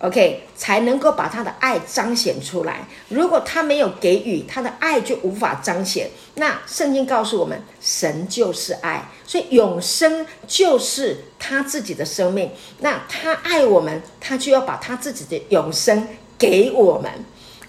[0.00, 2.86] OK，才能够把他的爱彰显出来。
[3.08, 6.10] 如果他没有给予，他的爱就无法彰显。
[6.34, 12.50] 那圣经告诉我们，神就是爱，所以永生就是他自己的生命。
[12.80, 16.06] 那他爱我们，他就要把他自己的永生
[16.36, 17.10] 给我们。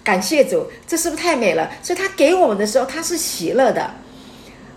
[0.08, 1.70] 感谢主，这是不是太美了？
[1.84, 3.92] 所以他给我们的时候，他是喜乐的，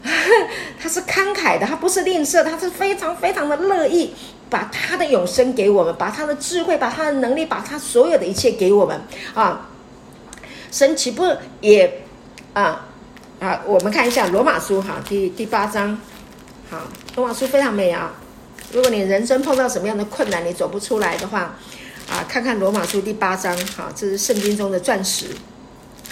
[0.82, 4.12] 他是慷慨的，他不是吝啬，他是非常非常的乐意。
[4.50, 9.00] 把他的永生给我们，把他的智慧，把他的能力，把他所有的一切给我们
[9.32, 9.68] 啊！
[10.72, 11.24] 神岂不
[11.60, 12.02] 也
[12.52, 12.88] 啊
[13.38, 13.62] 啊？
[13.64, 15.96] 我们看一下罗马书哈，第第八章，
[16.68, 16.78] 好，
[17.14, 18.12] 罗马书非常美啊！
[18.72, 21.54] 如果你人生碰到什么样的困难，你走不出来的话，
[22.10, 25.26] 啊，看看罗马书第八章，哈，这是圣经中的钻石，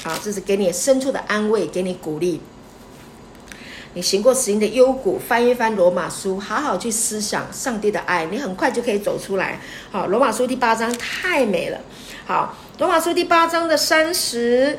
[0.05, 2.41] 好，这是给你深处的安慰，给你鼓励。
[3.95, 9.61] 你行过死荫的幽谷，翻一翻罗马书，好好去思想上帝的爱，你很快就可以走出来。
[9.91, 11.81] 好，罗马书第八章太美了。
[12.25, 14.79] 好，罗马书第八章的三十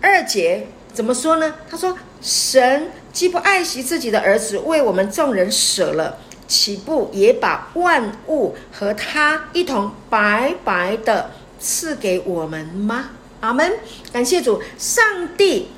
[0.00, 1.56] 二节怎么说呢？
[1.68, 13.72] 他说：“神既不爱惜自己的儿子，为我们众人舍了，岂不也把万物和他一同白白的赐给我们吗？”阿门。
[14.12, 15.04] 感谢主，上
[15.36, 15.68] 帝。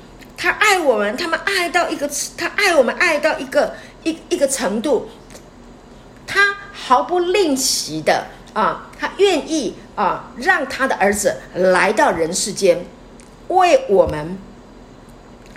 [0.41, 5.09] 他爱我们，他们爱到一个，他爱我们爱到一个一一个程度，
[6.25, 12.85] 他毫不吝惜的啊，他愿意啊，让他的儿子来到人世间，
[13.49, 14.37] 为我们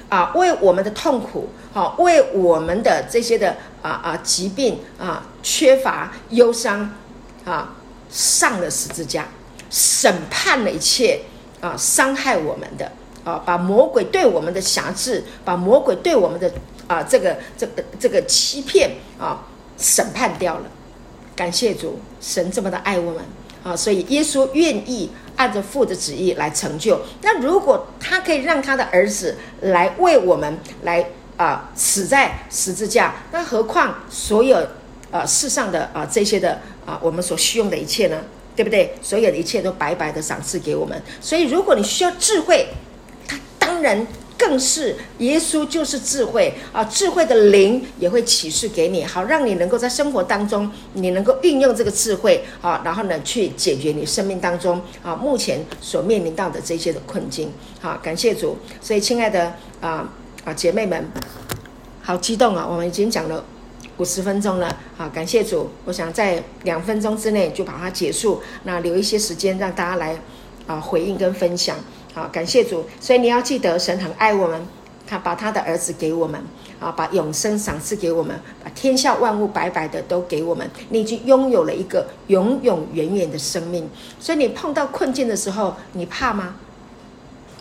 [0.08, 6.90] 啊，为我们的痛苦，好、为我们的这些的啊啊疾病啊缺乏忧伤
[7.44, 7.74] 啊，
[8.10, 9.28] 上了十字架，
[9.68, 11.20] 审判了一切
[11.60, 12.90] 啊伤害我们的。
[13.24, 16.52] 啊，把魔鬼对我们的辖制，把魔鬼对我们的
[16.88, 19.46] 啊这个这个这个欺骗啊
[19.78, 20.64] 审判掉了。
[21.36, 23.22] 感谢主，神这么的爱我们
[23.62, 27.00] 啊，所以耶稣愿意按着父的旨意来成就。
[27.20, 31.06] 那如果他可以让他的儿子来为我们来
[31.42, 34.64] 啊死在十字架，那何况所有
[35.10, 38.18] 啊世上的啊这些的啊我们所需用的一切呢？
[38.54, 38.94] 对不对？
[39.00, 41.02] 所有的一切都白白的赏赐给我们。
[41.22, 42.68] 所以如果你需要智慧，
[43.26, 46.84] 它当然，更是耶稣就是智慧啊！
[46.84, 57.50] 智慧的灵也会启示给你，好让你能够在生活当中，你能够运用这个智慧啊，然后呢，去解决你生命当中啊目前所面临到的这些的困境。
[57.80, 58.58] 好，感谢主。
[58.82, 60.12] 所以，亲爱的啊
[60.44, 61.08] 啊姐妹们，
[62.02, 62.66] 好激动啊！
[62.68, 63.44] 我们已经讲了
[63.98, 65.70] 五十分钟了，好，感谢主。
[65.84, 70.18] 我想在两分钟之内就把它结束，那留一些时间让大家来
[70.66, 71.76] 啊回应跟分享。
[72.12, 72.84] 好，感谢主。
[73.00, 74.60] 所以你要记得，神很爱我们，
[75.06, 76.42] 他把他的儿子给我们，
[76.80, 80.68] 啊，把永生赏赐给我们，把天下万物白白的都给我们。
[80.88, 83.88] 你已经拥有了一个永永远远的生命。
[84.18, 86.56] 所以你碰到困境的时候，你怕吗？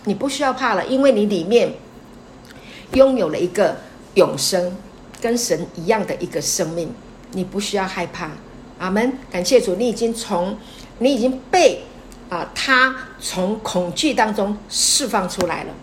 [0.05, 1.71] 你不需要怕了，因为你里面
[2.93, 3.77] 拥有了一个
[4.15, 4.75] 永生，
[5.21, 6.93] 跟神一样的一个生命，
[7.31, 8.31] 你不需要害怕。
[8.79, 9.13] 阿门。
[9.31, 10.57] 感谢主，你已经从，
[10.99, 11.83] 你已经被。
[12.29, 15.73] 啊，他从恐惧当中释放出来了，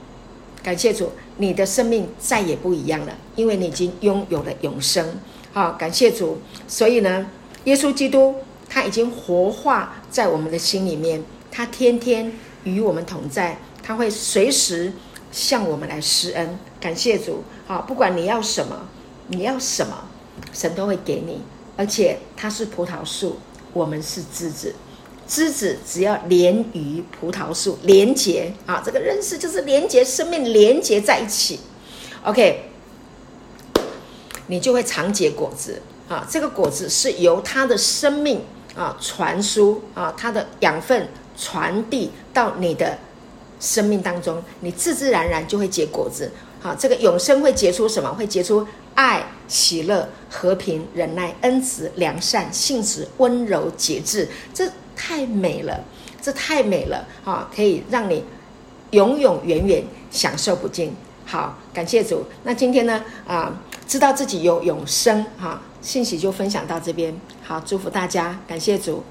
[0.63, 5.07] 感谢主，你的生命再也不一样了，因为你已经拥有了永生。
[5.53, 7.27] 好，感谢主，所以呢，
[7.65, 8.35] 耶稣基督
[8.67, 12.33] 他已经活化在我们的心里面，他天天
[12.65, 14.95] 与我们同在，他会随时
[15.31, 16.59] 向我们来施恩。
[16.81, 18.89] 感谢主，好，不管你要什么，
[19.29, 20.05] 你要什么，
[20.53, 21.41] 神都会给你，
[21.77, 23.39] 而且他是葡萄树，
[23.73, 24.75] 我们是枝子。
[25.27, 31.61] 枝子只要连于葡萄树，连结啊，这个认识就是连结，生命连结在一起。
[32.25, 32.71] OK，
[34.47, 36.27] 你就会常结果子啊。
[36.31, 38.41] 这个果子是由它的生命
[38.75, 42.97] 啊传输啊，它的养分传递到你的
[43.61, 46.33] 生命当中，你自自然然就会结果子。
[46.61, 48.13] 好，这个永生会结出什么？
[48.13, 54.29] 会结出爱、喜乐、和平、忍耐、恩慈、良善、信实、温柔、节制。
[54.53, 55.85] 这太美了，
[56.21, 57.49] 这太美了啊！
[57.55, 58.25] 可以让你
[58.91, 60.93] 永永远远享受不尽。
[61.25, 62.25] 好，感谢主。
[62.43, 63.05] 那今天呢？
[63.27, 63.55] 啊，
[63.87, 67.15] 知道自己有永生哈，信息就分享到这边。
[67.43, 69.05] 好，祝福大家，感谢主。